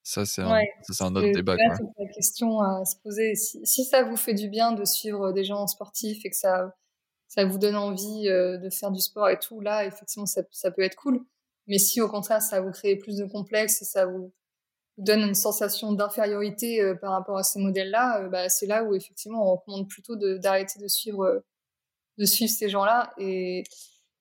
[0.02, 1.58] Ça, c'est un, un, autre débat.
[1.58, 3.36] C'est la question à se poser.
[3.36, 6.74] Si, si, ça vous fait du bien de suivre des gens sportifs et que ça,
[7.28, 10.82] ça vous donne envie de faire du sport et tout, là, effectivement, ça, ça peut
[10.82, 11.24] être cool.
[11.68, 14.34] Mais si au contraire ça vous crée plus de complexes et ça vous
[14.98, 18.96] donne une sensation d'infériorité euh, par rapport à ces modèles-là, euh, bah, c'est là où
[18.96, 21.40] effectivement on recommande plutôt d'arrêter de, suivre euh,
[22.18, 23.14] de suivre ces gens-là.
[23.18, 23.64] Et,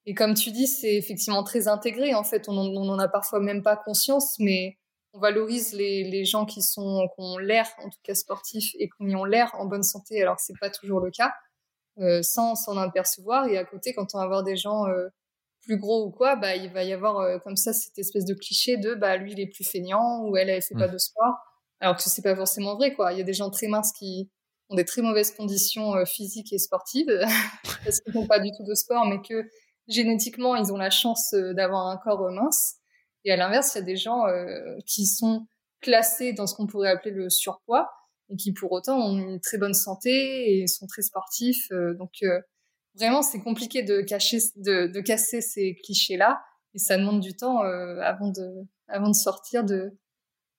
[0.04, 2.14] et comme tu dis, c'est effectivement très intégré.
[2.14, 4.76] En fait, on n'en a parfois même pas conscience, mais
[5.14, 8.88] on valorise les, les gens qui sont qui ont l'air, en tout cas sportifs, et
[8.88, 11.32] qui ont l'air en bonne santé, alors que c'est pas toujours le cas,
[12.22, 13.48] sans s'en apercevoir.
[13.48, 14.84] Et à côté, quand on va voir des gens
[15.66, 18.34] plus gros ou quoi, bah, il va y avoir euh, comme ça cette espèce de
[18.34, 20.92] cliché de bah, lui, il est plus feignant ou elle, elle fait pas mmh.
[20.92, 21.34] de sport.
[21.80, 23.12] Alors que c'est pas forcément vrai, quoi.
[23.12, 24.30] Il y a des gens très minces qui
[24.70, 27.10] ont des très mauvaises conditions euh, physiques et sportives
[27.84, 29.48] parce qu'ils font pas du tout de sport, mais que
[29.88, 32.76] génétiquement, ils ont la chance euh, d'avoir un corps mince.
[33.24, 34.22] Et à l'inverse, il y a des gens
[34.86, 35.48] qui sont
[35.80, 37.90] classés dans ce qu'on pourrait appeler le surpoids
[38.30, 41.68] et qui pour autant ont une très bonne santé et sont très sportifs.
[41.98, 42.12] donc
[42.96, 46.42] vraiment, c'est compliqué de cacher, de, de casser ces clichés-là,
[46.74, 49.92] et ça demande du temps euh, avant de, avant de sortir de,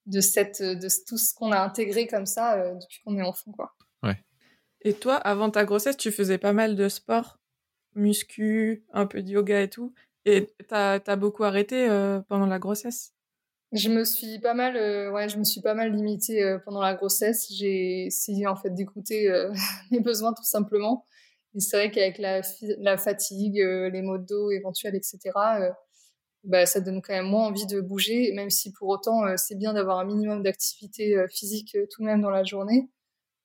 [0.05, 3.51] de cette, de tout ce qu'on a intégré comme ça euh, depuis qu'on est enfant,
[3.51, 3.73] quoi.
[4.03, 4.17] Ouais.
[4.81, 7.39] Et toi, avant ta grossesse, tu faisais pas mal de sport,
[7.95, 9.93] muscu, un peu de yoga et tout,
[10.25, 13.13] et t'as as beaucoup arrêté euh, pendant la grossesse?
[13.73, 14.75] Je me suis pas mal,
[15.11, 17.51] ouais, je me suis pas mal limitée pendant la grossesse.
[17.51, 19.29] J'ai essayé en fait d'écouter
[19.91, 21.05] mes besoins tout simplement
[21.61, 25.19] c'est vrai qu'avec la, fatigue, euh, les maux de dos éventuels, etc.,
[25.59, 25.71] euh,
[26.43, 29.73] bah, ça donne quand même moins envie de bouger, même si pour autant, c'est bien
[29.73, 32.89] d'avoir un minimum d'activité physique tout de même dans la journée,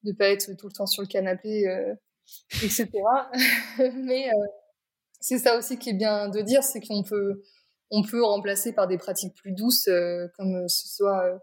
[0.04, 1.64] de pas être tout le temps sur le canapé,
[2.62, 2.88] etc.
[3.94, 4.30] Mais
[5.20, 7.42] c'est ça aussi qui est bien de dire, c'est qu'on peut,
[7.90, 9.88] on peut remplacer par des pratiques plus douces,
[10.36, 11.42] comme ce soit,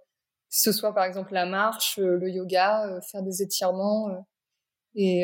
[0.49, 4.25] ce soit par exemple la marche, le yoga, faire des étirements.
[4.95, 5.23] Et,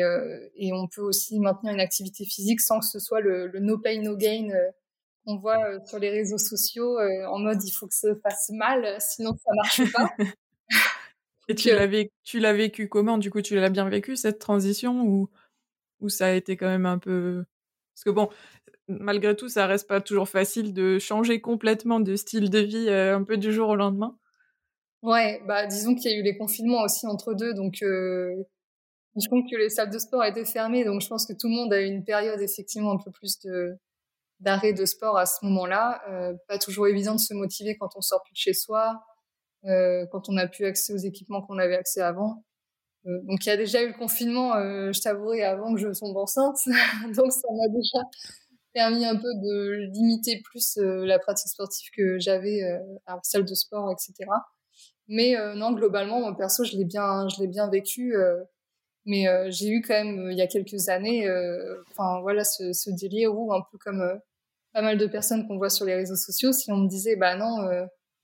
[0.54, 3.78] et, on peut aussi maintenir une activité physique sans que ce soit le, le no
[3.78, 4.48] pain, no gain
[5.26, 9.32] qu'on voit sur les réseaux sociaux en mode il faut que ça fasse mal, sinon
[9.44, 10.08] ça marche pas.
[11.48, 13.18] et tu l'as vécu, tu l'as vécu comment?
[13.18, 15.28] Du coup, tu l'as bien vécu cette transition ou,
[16.00, 17.44] ou ça a été quand même un peu
[17.96, 18.28] parce que bon,
[18.88, 23.24] malgré tout, ça reste pas toujours facile de changer complètement de style de vie un
[23.24, 24.18] peu du jour au lendemain?
[25.00, 27.82] Ouais, bah disons qu'il y a eu les confinements aussi entre deux, donc
[29.16, 31.54] je pense que les salles de sport étaient fermées, donc je pense que tout le
[31.54, 33.78] monde a eu une période effectivement un peu plus de
[34.40, 36.02] d'arrêt de sport à ce moment-là.
[36.10, 39.02] Euh, pas toujours évident de se motiver quand on sort plus de chez soi,
[39.64, 42.44] euh, quand on n'a plus accès aux équipements qu'on avait accès avant.
[43.06, 44.54] Euh, donc il y a déjà eu le confinement,
[44.92, 46.58] je t'avouerai, avant que je tombe enceinte,
[47.16, 48.04] donc ça m'a déjà
[48.74, 52.62] permis un peu de limiter plus la pratique sportive que j'avais
[53.06, 54.28] à la salle de sport, etc.
[55.08, 58.14] Mais non, globalement, mon perso, je l'ai bien, je l'ai bien vécu.
[59.06, 62.42] Mais euh, j'ai eu quand même, euh, il y a quelques années, euh, enfin voilà,
[62.42, 64.20] ce, ce, délire où, un peu comme
[64.72, 67.36] pas mal de personnes qu'on voit sur les réseaux sociaux, si on me disait, bah
[67.36, 67.68] non,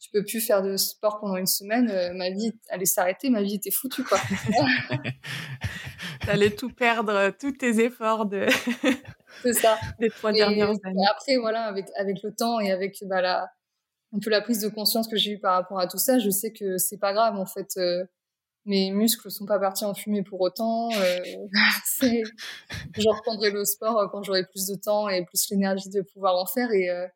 [0.00, 3.54] tu peux plus faire de sport pendant une semaine, ma vie allait s'arrêter, ma vie
[3.54, 4.18] était foutue, quoi.
[6.26, 8.46] T'allais tout perdre, tous tes efforts de...
[9.42, 9.78] C'est ça.
[9.98, 11.06] des trois dernières années.
[11.10, 13.48] Après, voilà, avec, avec le temps et avec bah, la,
[14.12, 16.28] un peu la prise de conscience que j'ai eue par rapport à tout ça, je
[16.28, 17.78] sais que c'est pas grave, en fait
[18.64, 20.90] mes muscles sont pas partis en fumée pour autant.
[20.92, 21.18] Euh,
[22.02, 26.36] je reprendrai le sport euh, quand j'aurai plus de temps et plus l'énergie de pouvoir
[26.36, 27.06] en faire et euh,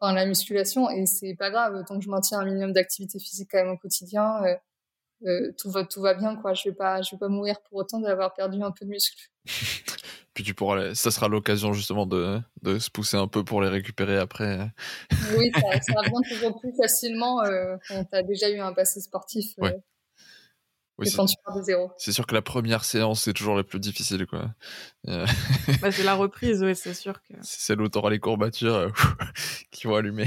[0.00, 3.48] enfin la musculation et c'est pas grave tant que je maintiens un minimum d'activité physique
[3.50, 4.42] quand même au quotidien.
[4.44, 4.54] Euh,
[5.24, 6.52] euh, tout va tout va bien quoi.
[6.54, 9.30] Je vais pas je vais pas mourir pour autant d'avoir perdu un peu de muscle.
[10.34, 13.68] Puis tu pourras, ça sera l'occasion justement de, de se pousser un peu pour les
[13.68, 14.68] récupérer après.
[15.36, 19.00] oui, ça, ça revient toujours plus facilement euh, quand tu as déjà eu un passé
[19.00, 19.54] sportif.
[19.58, 19.76] Ouais.
[21.02, 21.90] Oui, quand tu pars de zéro.
[21.96, 24.26] C'est sûr que la première séance, c'est toujours la plus difficile.
[24.26, 24.46] Quoi.
[25.08, 25.26] Euh,
[25.82, 27.20] bah, c'est la reprise, oui, c'est sûr.
[27.22, 27.34] que.
[27.42, 28.88] C'est celle où tu auras les courbatures euh,
[29.70, 30.26] qui vont allumer.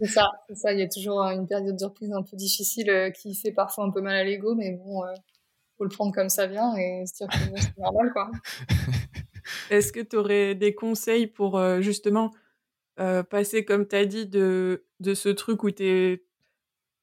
[0.00, 0.72] c'est ça, c'est ça.
[0.72, 3.84] Il y a toujours une période de reprise un peu difficile euh, qui fait parfois
[3.84, 5.02] un peu mal à l'ego, mais bon,
[5.76, 8.10] faut le prendre comme ça vient et se dire que c'est normal.
[8.12, 8.30] quoi.
[9.70, 12.32] Est-ce que tu aurais des conseils pour justement
[12.96, 16.27] passer, comme tu as dit, de, de ce truc où tu es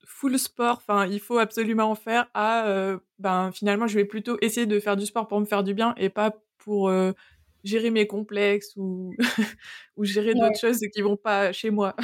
[0.06, 4.38] full sport, enfin, il faut absolument en faire, à euh, ben finalement, je vais plutôt
[4.42, 7.12] essayer de faire du sport pour me faire du bien et pas pour euh,
[7.64, 9.14] gérer mes complexes ou,
[9.98, 11.96] ou gérer d'autres choses qui vont pas chez moi.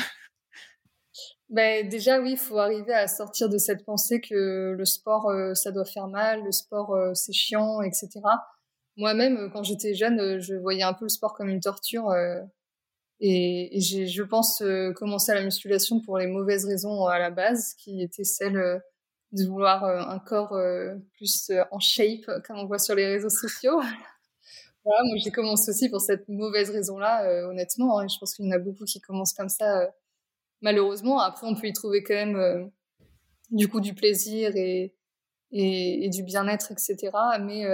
[1.50, 5.54] Ben, déjà, oui, il faut arriver à sortir de cette pensée que le sport, euh,
[5.54, 8.10] ça doit faire mal, le sport, c'est chiant, etc.
[8.96, 12.10] Moi-même, quand j'étais jeune, je voyais un peu le sport comme une torture.
[13.24, 17.30] Et, j'ai, je pense, euh, commencé à la musculation pour les mauvaises raisons à la
[17.30, 18.80] base, qui étaient celles euh,
[19.32, 20.58] de vouloir euh, un corps
[21.14, 23.80] plus en shape, comme on voit sur les réseaux sociaux.
[24.84, 28.00] voilà, moi j'ai commencé aussi pour cette mauvaise raison-là, honnêtement.
[28.00, 29.94] Hein, je pense qu'il y en a beaucoup qui commencent comme ça,
[30.62, 31.20] malheureusement.
[31.20, 32.72] Après, on peut y trouver quand même
[33.52, 34.96] du coup du plaisir et,
[35.52, 37.12] et, et du bien-être, etc.
[37.40, 37.66] Mais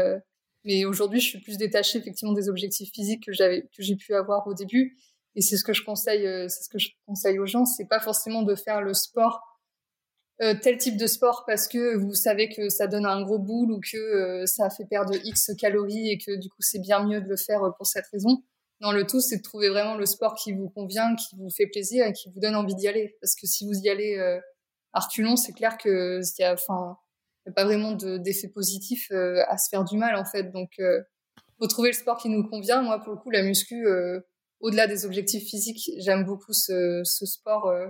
[0.65, 4.13] mais aujourd'hui, je suis plus détachée effectivement des objectifs physiques que j'avais que j'ai pu
[4.13, 4.97] avoir au début
[5.37, 7.85] et c'est ce que je conseille, euh, c'est ce que je conseille aux gens, c'est
[7.85, 9.39] pas forcément de faire le sport,
[10.41, 13.71] euh, tel type de sport parce que vous savez que ça donne un gros boule
[13.71, 17.21] ou que euh, ça fait perdre X calories et que du coup c'est bien mieux
[17.21, 18.43] de le faire pour cette raison.
[18.81, 21.67] Non, le tout c'est de trouver vraiment le sport qui vous convient, qui vous fait
[21.67, 23.15] plaisir et qui vous donne envie d'y aller.
[23.21, 24.39] Parce que si vous y allez euh,
[25.37, 26.97] c'est clair que il y a, enfin,
[27.55, 30.51] pas vraiment d'effet positif à se faire du mal en fait.
[30.51, 30.79] Donc,
[31.59, 32.81] faut trouver le sport qui nous convient.
[32.81, 33.87] Moi, pour le coup, la muscu
[34.59, 37.87] au-delà des objectifs physiques, j'aime beaucoup ce, ce sport euh,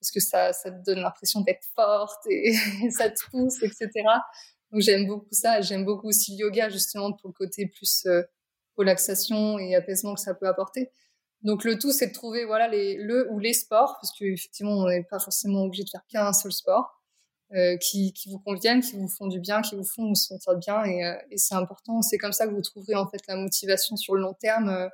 [0.00, 2.54] parce que ça, ça te donne l'impression d'être forte et,
[2.90, 3.90] ça te pousse, etc.
[4.70, 5.60] Donc j'aime beaucoup ça.
[5.60, 8.22] J'aime beaucoup aussi le yoga justement pour le côté plus euh,
[8.76, 10.90] relaxation et apaisement que ça peut apporter.
[11.42, 14.88] Donc le tout, c'est de trouver voilà les le ou les sports parce qu'effectivement on
[14.88, 17.02] n'est pas forcément obligé de faire qu'un seul sport
[17.54, 20.56] euh, qui, qui vous conviennent, qui vous font du bien, qui vous font vous sentir
[20.56, 22.02] bien et, euh, et c'est important.
[22.02, 24.88] C'est comme ça que vous trouverez en fait la motivation sur le long terme euh,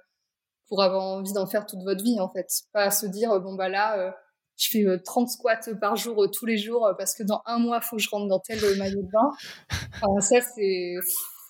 [0.71, 2.47] pour avoir envie d'en faire toute votre vie en fait.
[2.73, 4.11] Pas se dire bon bah là euh,
[4.57, 7.59] je fais 30 euh, squats par jour euh, tous les jours parce que dans un
[7.59, 9.31] mois faut que je rentre dans tel maillot de bain.
[10.03, 10.95] Enfin, ça c'est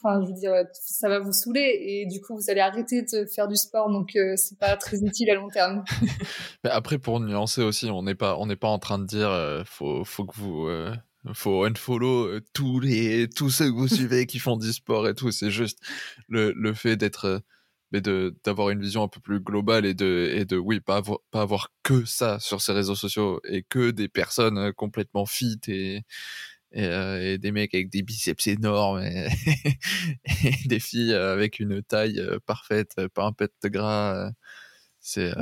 [0.03, 3.27] enfin, je veux dire, ça va vous saouler et du coup, vous allez arrêter de
[3.27, 5.85] faire du sport, donc euh, c'est pas très utile à long terme.
[6.65, 9.29] Mais après, pour nuancer aussi, on n'est pas, on n'est pas en train de dire,
[9.29, 10.95] euh, faut, faut que vous, euh,
[11.35, 15.31] faut unfollow tous les, tous ceux que vous suivez qui font du sport et tout.
[15.31, 15.79] C'est juste
[16.29, 17.43] le, le fait d'être,
[17.93, 20.97] mais de d'avoir une vision un peu plus globale et de et de oui pas
[20.97, 25.61] avoir, pas avoir que ça sur ces réseaux sociaux et que des personnes complètement fit
[25.69, 26.05] et
[26.77, 29.29] euh, et, des mecs avec des biceps énormes et,
[30.67, 34.31] des filles avec une taille euh, parfaite, euh, pas un pet de gras.
[35.01, 35.33] C'est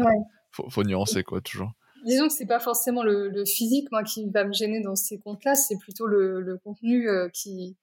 [0.51, 1.73] faut, faut, nuancer quoi toujours.
[2.07, 5.55] Disons que c'est pas forcément le, physique moi qui va me gêner dans ces comptes-là,
[5.55, 7.77] c'est plutôt le, le contenu qui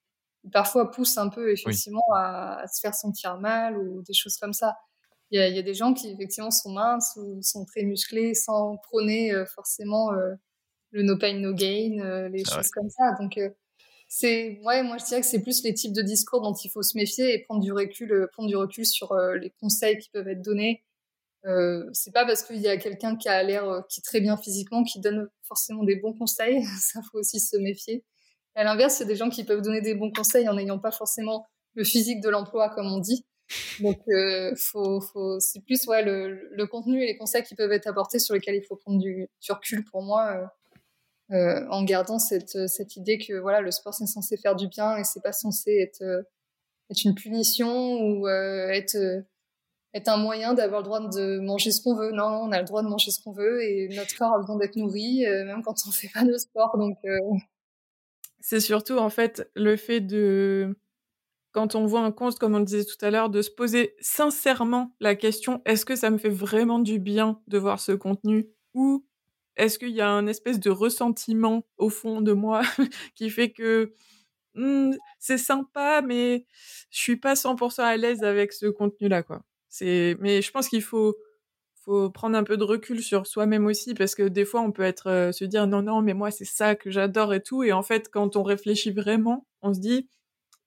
[0.51, 4.75] parfois pousse un peu effectivement à, se faire sentir mal ou des choses comme ça.
[5.31, 8.33] Il y a, y a, des gens qui effectivement sont minces ou sont très musclés
[8.35, 10.11] sans prôner forcément
[10.95, 13.11] le no pain no gain, euh, les choses comme ça.
[13.19, 13.49] Donc euh,
[14.07, 16.83] c'est ouais, moi je dirais que c'est plus les types de discours dont il faut
[16.83, 20.27] se méfier et prendre du recul, euh, prendre du recul sur les conseils qui peuvent
[20.27, 20.83] être donnés.
[21.45, 24.35] Euh, c'est pas parce qu'il y a quelqu'un qui a l'air qui est très bien
[24.37, 26.63] physiquement qui donne forcément des bons conseils.
[26.81, 28.03] Ça faut aussi se méfier.
[28.55, 31.47] À l'inverse, c'est des gens qui peuvent donner des bons conseils en n'ayant pas forcément
[31.75, 33.25] le physique de l'emploi comme on dit.
[33.79, 37.71] Donc, euh, faut, faut, c'est plus ouais, le, le, contenu et les conseils qui peuvent
[37.71, 40.49] être apportés sur lesquels il faut prendre du, du recul pour moi.
[41.31, 44.95] Euh, en gardant cette, cette idée que voilà le sport c'est censé faire du bien
[44.97, 46.21] et c'est pas censé être euh,
[46.91, 48.95] être une punition ou euh, être
[49.95, 52.11] être un moyen d'avoir le droit de manger ce qu'on veut.
[52.11, 54.57] Non, on a le droit de manger ce qu'on veut et notre corps a besoin
[54.57, 56.77] d'être nourri, même quand on fait pas de sport.
[56.77, 56.97] Donc,
[58.47, 60.77] c'est surtout en fait le fait de,
[61.51, 63.95] quand on voit un compte, comme on le disait tout à l'heure, de se poser
[64.01, 68.45] sincèrement la question est-ce que ça me fait vraiment du bien de voir ce contenu?
[68.75, 69.03] Ou
[69.57, 72.61] est-ce qu'il y a un espèce de ressentiment au fond de moi
[73.15, 73.93] qui fait que
[74.53, 76.45] mmh, c'est sympa, mais
[76.91, 79.41] je suis pas 100% à l'aise avec ce contenu-là, quoi.
[79.69, 81.17] C'est, mais je pense qu'il faut,
[81.85, 84.83] faut prendre un peu de recul sur soi-même aussi, parce que des fois, on peut
[84.83, 87.63] être, euh, se dire, non, non, mais moi, c'est ça que j'adore et tout.
[87.63, 90.09] Et en fait, quand on réfléchit vraiment, on se dit,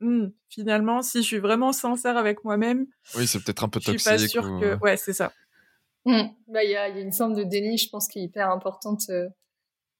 [0.01, 2.87] mmh, finalement, si je suis vraiment sincère avec moi-même.
[3.16, 3.99] Oui, c'est peut-être un peu toxique.
[3.99, 5.33] Je suis pas sûre que, ouais, c'est ça.
[6.05, 6.23] Mmh.
[6.47, 8.51] Bah, il y, a, y, a, une forme de déni, je pense, qui est hyper
[8.51, 9.29] importante euh,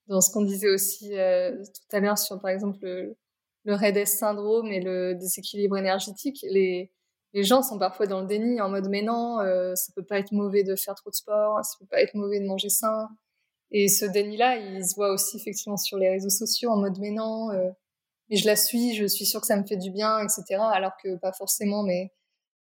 [0.07, 3.17] dans ce qu'on disait aussi euh, tout à l'heure sur, par exemple, le,
[3.65, 6.45] le Red syndrome et le déséquilibre énergétique.
[6.49, 6.91] Les,
[7.33, 10.19] les gens sont parfois dans le déni, en mode mais non, euh, ça peut pas
[10.19, 13.09] être mauvais de faire trop de sport, ça peut pas être mauvais de manger sain.
[13.71, 17.11] Et ce déni-là, il se voit aussi effectivement sur les réseaux sociaux, en mode mais
[17.11, 17.69] non, euh,
[18.29, 20.61] mais je la suis, je suis sûre que ça me fait du bien, etc.
[20.73, 22.11] Alors que pas forcément, mais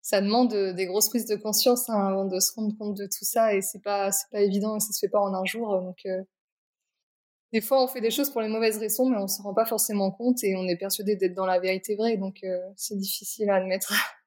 [0.05, 3.07] ça demande euh, des grosses prises de conscience hein, avant de se rendre compte de
[3.07, 5.47] tout ça et c'est pas c'est pas évident et ça se fait pas en un
[5.47, 6.23] jour donc euh,
[7.55, 9.65] des fois on fait des choses pour les mauvaises raisons mais on se rend pas
[9.65, 13.49] forcément compte et on est persuadé d'être dans la vérité vraie donc euh, c'est difficile
[13.49, 13.95] à admettre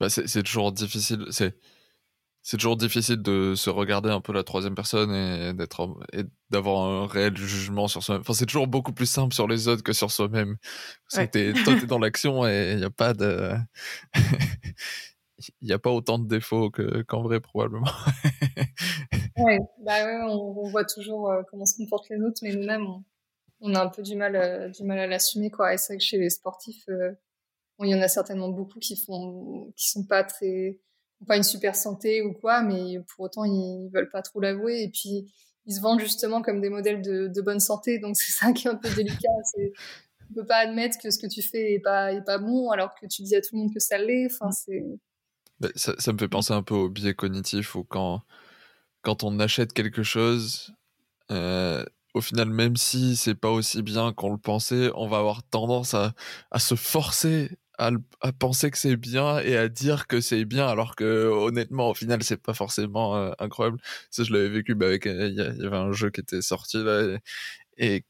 [0.00, 1.56] bah c'est toujours difficile c'est
[2.44, 6.84] c'est toujours difficile de se regarder un peu la troisième personne et d'être et d'avoir
[6.88, 8.22] un réel jugement sur soi-même.
[8.22, 10.56] Enfin, c'est toujours beaucoup plus simple sur les autres que sur soi-même.
[11.12, 11.52] Toi, t'es
[11.86, 13.52] dans l'action et il n'y a pas de,
[15.60, 17.90] il n'y a pas autant de défauts que qu'en vrai probablement.
[19.38, 22.86] ouais, bah ouais, on, voit toujours euh, comment se comportent les autres, mais nous-mêmes,
[23.60, 25.74] on, a un peu du mal, euh, du mal à l'assumer, quoi.
[25.74, 27.12] Et c'est vrai que chez les sportifs, euh,
[27.84, 30.80] il y en a certainement beaucoup qui font, qui sont pas très
[31.26, 34.88] pas une super santé ou quoi, mais pour autant ils veulent pas trop l'avouer et
[34.88, 35.32] puis
[35.66, 38.66] ils se vendent justement comme des modèles de, de bonne santé, donc c'est ça qui
[38.66, 39.28] est un peu délicat.
[39.54, 39.72] C'est,
[40.30, 42.94] on peut pas admettre que ce que tu fais est pas est pas bon alors
[43.00, 44.26] que tu dis à tout le monde que ça l'est.
[44.26, 44.82] Enfin c'est.
[45.60, 48.22] Bah, ça, ça, me fait penser un peu au biais cognitif où quand
[49.02, 50.74] quand on achète quelque chose.
[51.30, 55.42] Euh, au final, même si c'est pas aussi bien qu'on le pensait, on va avoir
[55.44, 56.12] tendance à,
[56.50, 57.90] à se forcer à,
[58.38, 62.22] penser que c'est bien et à dire que c'est bien alors que honnêtement au final
[62.22, 63.78] c'est pas forcément euh, incroyable.
[64.10, 66.82] Ça je l'avais vécu bah, avec euh, il y, avait un jeu qui était sorti
[66.82, 67.18] là
[67.78, 68.04] et,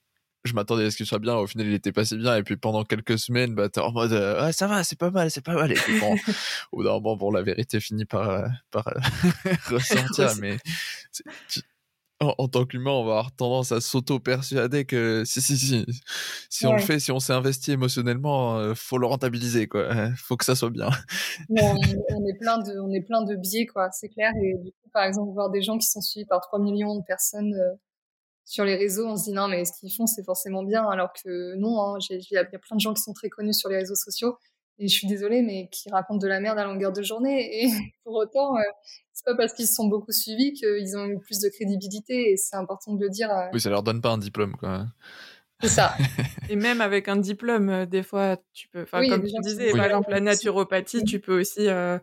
[0.45, 1.37] je m'attendais à ce qu'il soit bien.
[1.37, 2.37] Au final il était pas si bien.
[2.37, 5.11] Et puis pendant quelques semaines bah t'es en mode euh, ouais ça va c'est pas
[5.11, 5.71] mal c'est pas mal.
[5.71, 6.17] Et puis bon
[6.73, 8.85] au bout d'un moment bon la vérité finit par par
[9.71, 10.33] ressortir.
[10.41, 10.57] mais
[12.39, 15.87] en, tant qu'humain, on va avoir tendance à s'auto-persuader que si, si, si,
[16.49, 19.89] si on le fait, si on s'est investi émotionnellement, euh, faut le rentabiliser, quoi.
[20.16, 20.91] faut que ça soit bien.
[21.51, 24.33] on, est plein de, on est plein de biais, quoi, c'est clair.
[24.43, 27.05] Et du coup, par exemple, voir des gens qui sont suivis par 3 millions de
[27.05, 27.75] personnes euh,
[28.45, 31.12] sur les réseaux, on se dit non, mais ce qu'ils font, c'est forcément bien, alors
[31.12, 33.77] que non, hein, il y a plein de gens qui sont très connus sur les
[33.77, 34.37] réseaux sociaux
[34.79, 37.62] et je suis désolée, mais qui racontent de la merde à longueur de journée.
[37.62, 37.66] Et
[38.05, 38.61] pour autant, euh,
[39.12, 42.33] c'est pas parce qu'ils se sont beaucoup suivis qu'ils ont eu plus de crédibilité.
[42.33, 43.31] Et c'est important de le dire.
[43.53, 44.87] Oui, ça leur donne pas un diplôme, quoi.
[45.62, 45.95] C'est ça.
[46.51, 48.83] Et même avec un diplôme, euh, des fois, tu peux.
[48.83, 51.99] Enfin, comme tu disais, par exemple, la naturopathie, tu peux aussi euh,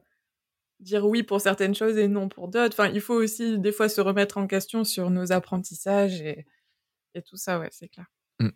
[0.80, 2.74] dire oui pour certaines choses et non pour d'autres.
[2.80, 6.46] Enfin, il faut aussi des fois se remettre en question sur nos apprentissages et,
[7.16, 8.06] et tout ça, ouais, c'est clair.
[8.40, 8.50] Mm.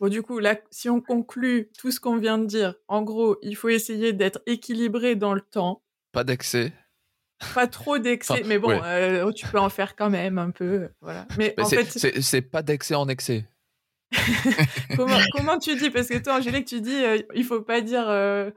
[0.00, 3.36] Bon, du coup, là, si on conclut tout ce qu'on vient de dire, en gros,
[3.42, 5.82] il faut essayer d'être équilibré dans le temps.
[6.12, 6.72] Pas d'excès.
[7.54, 11.26] Pas trop d'excès, mais bon, euh, tu peux en faire quand même un peu, voilà.
[11.38, 11.84] Mais, en fait,
[12.20, 13.46] c'est pas d'excès en excès.
[14.96, 15.90] comment, tu dis?
[15.90, 18.50] Parce que toi, Angélique, tu dis, euh, il faut pas dire, euh,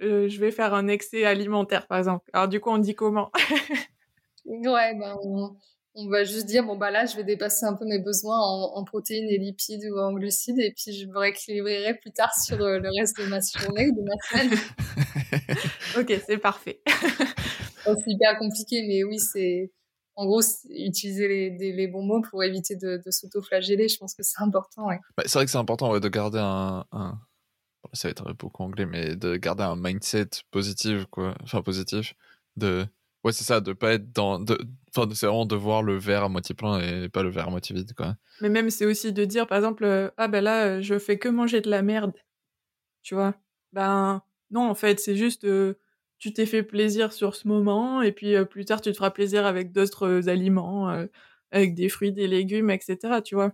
[0.00, 2.30] je vais faire un excès alimentaire, par exemple.
[2.32, 3.30] Alors du coup, on dit comment?
[4.44, 5.16] Ouais, ben,
[5.94, 8.84] on, va juste dire, bon bah là, je vais dépasser un peu mes besoins en,
[8.84, 12.80] protéines et lipides ou en glucides, et puis je me rééquilibrerai plus tard sur le
[12.98, 14.58] reste de ma journée ou de ma semaine.
[15.98, 16.80] ok, c'est parfait.
[17.84, 19.70] c'est hyper compliqué, mais oui, c'est
[20.16, 23.88] en gros utiliser les, les, bons mots pour éviter de, de s'auto-flageller.
[23.88, 24.86] Je pense que c'est important.
[24.86, 25.00] Ouais.
[25.16, 27.18] Bah, c'est vrai que c'est important de garder un, un...
[27.92, 31.34] ça va être beaucoup anglais, mais de garder un mindset positif, quoi.
[31.42, 32.14] Enfin positif.
[32.56, 32.86] De
[33.24, 34.58] ouais, c'est ça, de pas être dans, de...
[34.94, 37.50] enfin, c'est vraiment de voir le verre à moitié plein et pas le verre à
[37.50, 38.16] moitié vide, quoi.
[38.40, 41.18] Mais même c'est aussi de dire, par exemple, euh, ah ben là, euh, je fais
[41.18, 42.12] que manger de la merde,
[43.02, 43.34] tu vois.
[43.72, 45.74] Ben non, en fait, c'est juste euh,
[46.18, 49.46] tu t'es fait plaisir sur ce moment et puis plus tard tu te feras plaisir
[49.46, 50.88] avec d'autres aliments,
[51.50, 53.20] avec des fruits, des légumes, etc.
[53.22, 53.52] Tu vois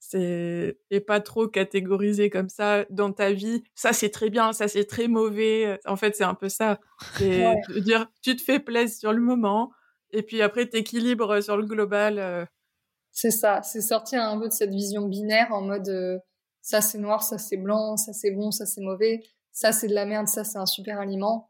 [0.00, 3.62] c'est et pas trop catégorisé comme ça dans ta vie.
[3.74, 5.78] Ça c'est très bien, ça c'est très mauvais.
[5.86, 6.80] En fait, c'est un peu ça.
[7.16, 9.70] C'est dire tu te fais plaisir sur le moment
[10.10, 12.48] et puis après t'équilibres sur le global.
[13.12, 16.20] C'est ça, c'est sortir un peu de cette vision binaire en mode
[16.62, 19.22] ça c'est noir, ça c'est blanc, ça c'est bon, ça c'est mauvais,
[19.52, 21.49] ça c'est de la merde, ça c'est un super aliment.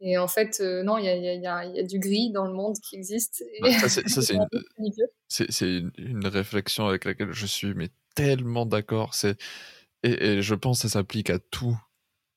[0.00, 2.44] Et en fait, euh, non, il y a, y, a, y a, du gris dans
[2.44, 3.44] le monde qui existe.
[3.60, 4.02] Bah, ça,
[5.28, 9.14] c'est une, une, réflexion avec laquelle je suis mais tellement d'accord.
[9.24, 11.76] Et, et, je pense que ça s'applique à tout.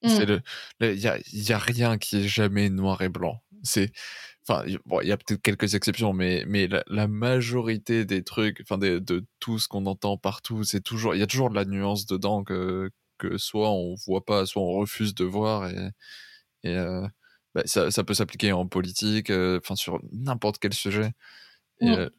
[0.01, 0.41] Il mmh.
[0.82, 3.43] y, a, y a rien qui est jamais noir et blanc.
[3.62, 3.91] C'est
[4.47, 8.80] enfin bon, il y a peut-être quelques exceptions, mais mais la, majorité des trucs, enfin
[8.80, 11.66] de, de tout ce qu'on entend partout, c'est toujours il y a toujours de la
[11.66, 12.89] nuance dedans que
[13.20, 15.89] que soit on voit pas, soit on refuse de voir et
[16.64, 17.07] et euh,
[17.56, 21.12] bah, ça, ça, peut s'appliquer en politique, euh, enfin sur n'importe quel sujet.
[21.82, 22.10] Et, euh,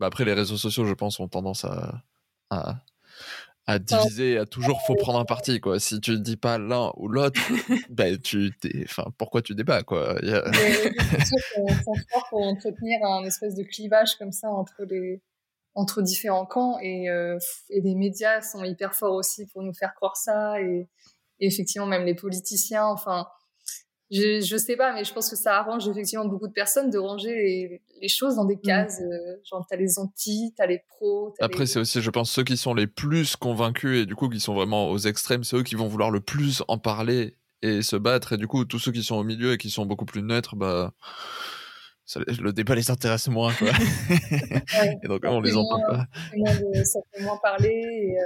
[0.00, 2.02] bah, après, les réseaux sociaux, je pense, ont tendance à,
[2.50, 2.82] à,
[3.66, 5.78] à diviser, à toujours faut prendre un parti quoi.
[5.78, 7.40] Si tu dis pas l'un ou l'autre,
[7.90, 8.52] ben tu
[8.84, 10.18] enfin pourquoi tu débats quoi?
[10.20, 11.66] Les réseaux sont
[12.10, 15.22] forts pour entretenir un espèce de clivage comme ça entre les
[15.74, 17.38] entre différents camps et, euh,
[17.70, 20.88] et les médias sont hyper forts aussi pour nous faire croire ça et,
[21.40, 23.26] et effectivement même les politiciens enfin
[24.12, 26.98] je, je sais pas, mais je pense que ça arrange effectivement beaucoup de personnes de
[26.98, 28.60] ranger les, choses dans des mm.
[28.60, 29.00] cases.
[29.00, 31.32] Euh, genre, t'as les anti, t'as les pros.
[31.40, 34.38] Après, c'est aussi, je pense, ceux qui sont les plus convaincus et du coup qui
[34.38, 37.96] sont vraiment aux extrêmes, c'est eux qui vont vouloir le plus en parler et se
[37.96, 38.34] battre.
[38.34, 40.56] Et du coup, tous ceux qui sont au milieu et qui sont beaucoup plus neutres,
[40.56, 40.92] bah.
[42.16, 43.70] le débat les intéresse moins, quoi.
[45.02, 46.06] et donc, on les entend pas.
[46.84, 47.68] ça fait moins parler.
[47.70, 48.24] Et, euh,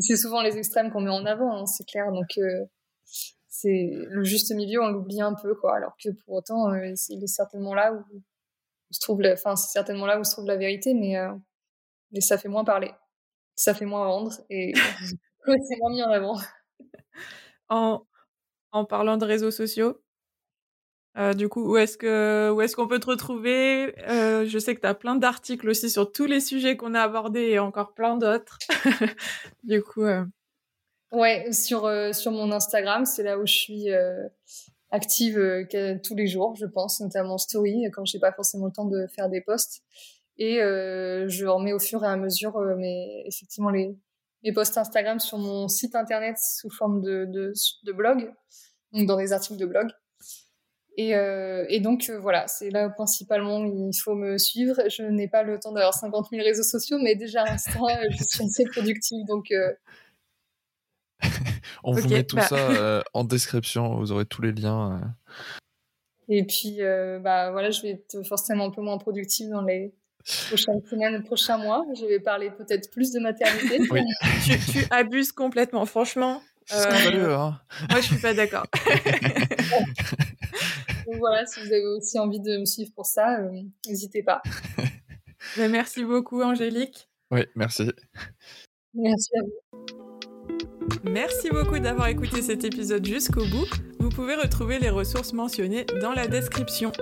[0.00, 2.12] c'est souvent les extrêmes qu'on met en avant, hein, c'est clair.
[2.12, 2.64] Donc, euh,
[3.60, 5.74] c'est le juste milieu, on l'oublie un peu, quoi.
[5.76, 8.04] Alors que pour autant, euh, il est certainement là où,
[8.90, 11.32] se trouve, enfin, c'est certainement là où se trouve la vérité, mais, euh,
[12.12, 12.92] mais ça fait moins parler,
[13.56, 14.72] ça fait moins vendre et
[15.44, 16.38] c'est moins mis en avant.
[17.68, 18.06] En,
[18.70, 20.00] en parlant de réseaux sociaux,
[21.16, 23.92] euh, du coup, où est-ce que où est-ce qu'on peut te retrouver?
[24.06, 27.48] Je sais que tu as plein d'articles aussi sur tous les sujets qu'on a abordés
[27.48, 28.58] et encore plein d'autres.
[29.64, 30.06] du coup,
[31.10, 34.28] Ouais, sur, euh, sur mon Instagram, c'est là où je suis euh,
[34.90, 38.84] active euh, tous les jours, je pense, notamment story, quand j'ai pas forcément le temps
[38.84, 39.82] de faire des posts.
[40.40, 43.96] Et je remets au fur et à mesure mais effectivement les,
[44.44, 47.52] les posts Instagram sur mon site internet sous forme de, de,
[47.82, 48.32] de blog,
[48.92, 49.88] donc dans des articles de blog.
[50.96, 54.80] Et, et donc voilà, c'est là principalement il faut me suivre.
[54.88, 58.22] Je n'ai pas le temps d'avoir 50 000 réseaux sociaux, mais déjà à l'instant, je
[58.22, 59.52] suis assez productive, donc
[61.88, 62.42] On vous met tout bah.
[62.42, 65.00] ça euh, en description, vous aurez tous les liens.
[65.00, 65.06] Euh.
[66.28, 69.94] Et puis, euh, bah voilà, je vais être forcément un peu moins productive dans les
[70.48, 71.86] prochaines semaines, prochains mois.
[71.98, 73.78] Je vais parler peut-être plus de maternité.
[73.90, 74.02] Oui.
[74.70, 76.42] tu, abuses complètement, franchement.
[76.66, 77.58] Scandaleux, hein
[77.88, 78.66] Moi, je suis pas d'accord.
[81.06, 83.38] Donc voilà, si vous avez aussi envie de me suivre pour ça,
[83.86, 84.42] n'hésitez pas.
[85.56, 87.08] Bah, merci beaucoup, Angélique.
[87.30, 87.90] Oui, merci.
[88.92, 90.07] Merci à vous.
[91.04, 93.66] Merci beaucoup d'avoir écouté cet épisode jusqu'au bout.
[93.98, 96.92] Vous pouvez retrouver les ressources mentionnées dans la description.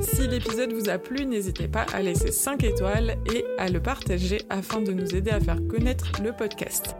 [0.00, 4.40] Si l'épisode vous a plu, n'hésitez pas à laisser 5 étoiles et à le partager
[4.48, 6.94] afin de nous aider à faire connaître le podcast.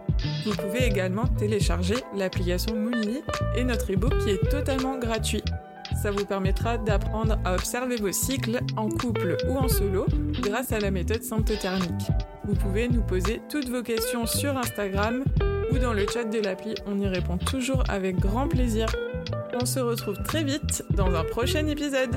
[0.44, 3.22] Vous pouvez également télécharger l'application Moonly
[3.56, 5.42] et notre ebook qui est totalement gratuit.
[6.02, 10.06] Ça vous permettra d'apprendre à observer vos cycles en couple ou en solo
[10.40, 12.08] grâce à la méthode symptothermique.
[12.44, 15.24] Vous pouvez nous poser toutes vos questions sur Instagram
[15.70, 18.86] ou dans le chat de l'appli, on y répond toujours avec grand plaisir.
[19.60, 22.16] On se retrouve très vite dans un prochain épisode.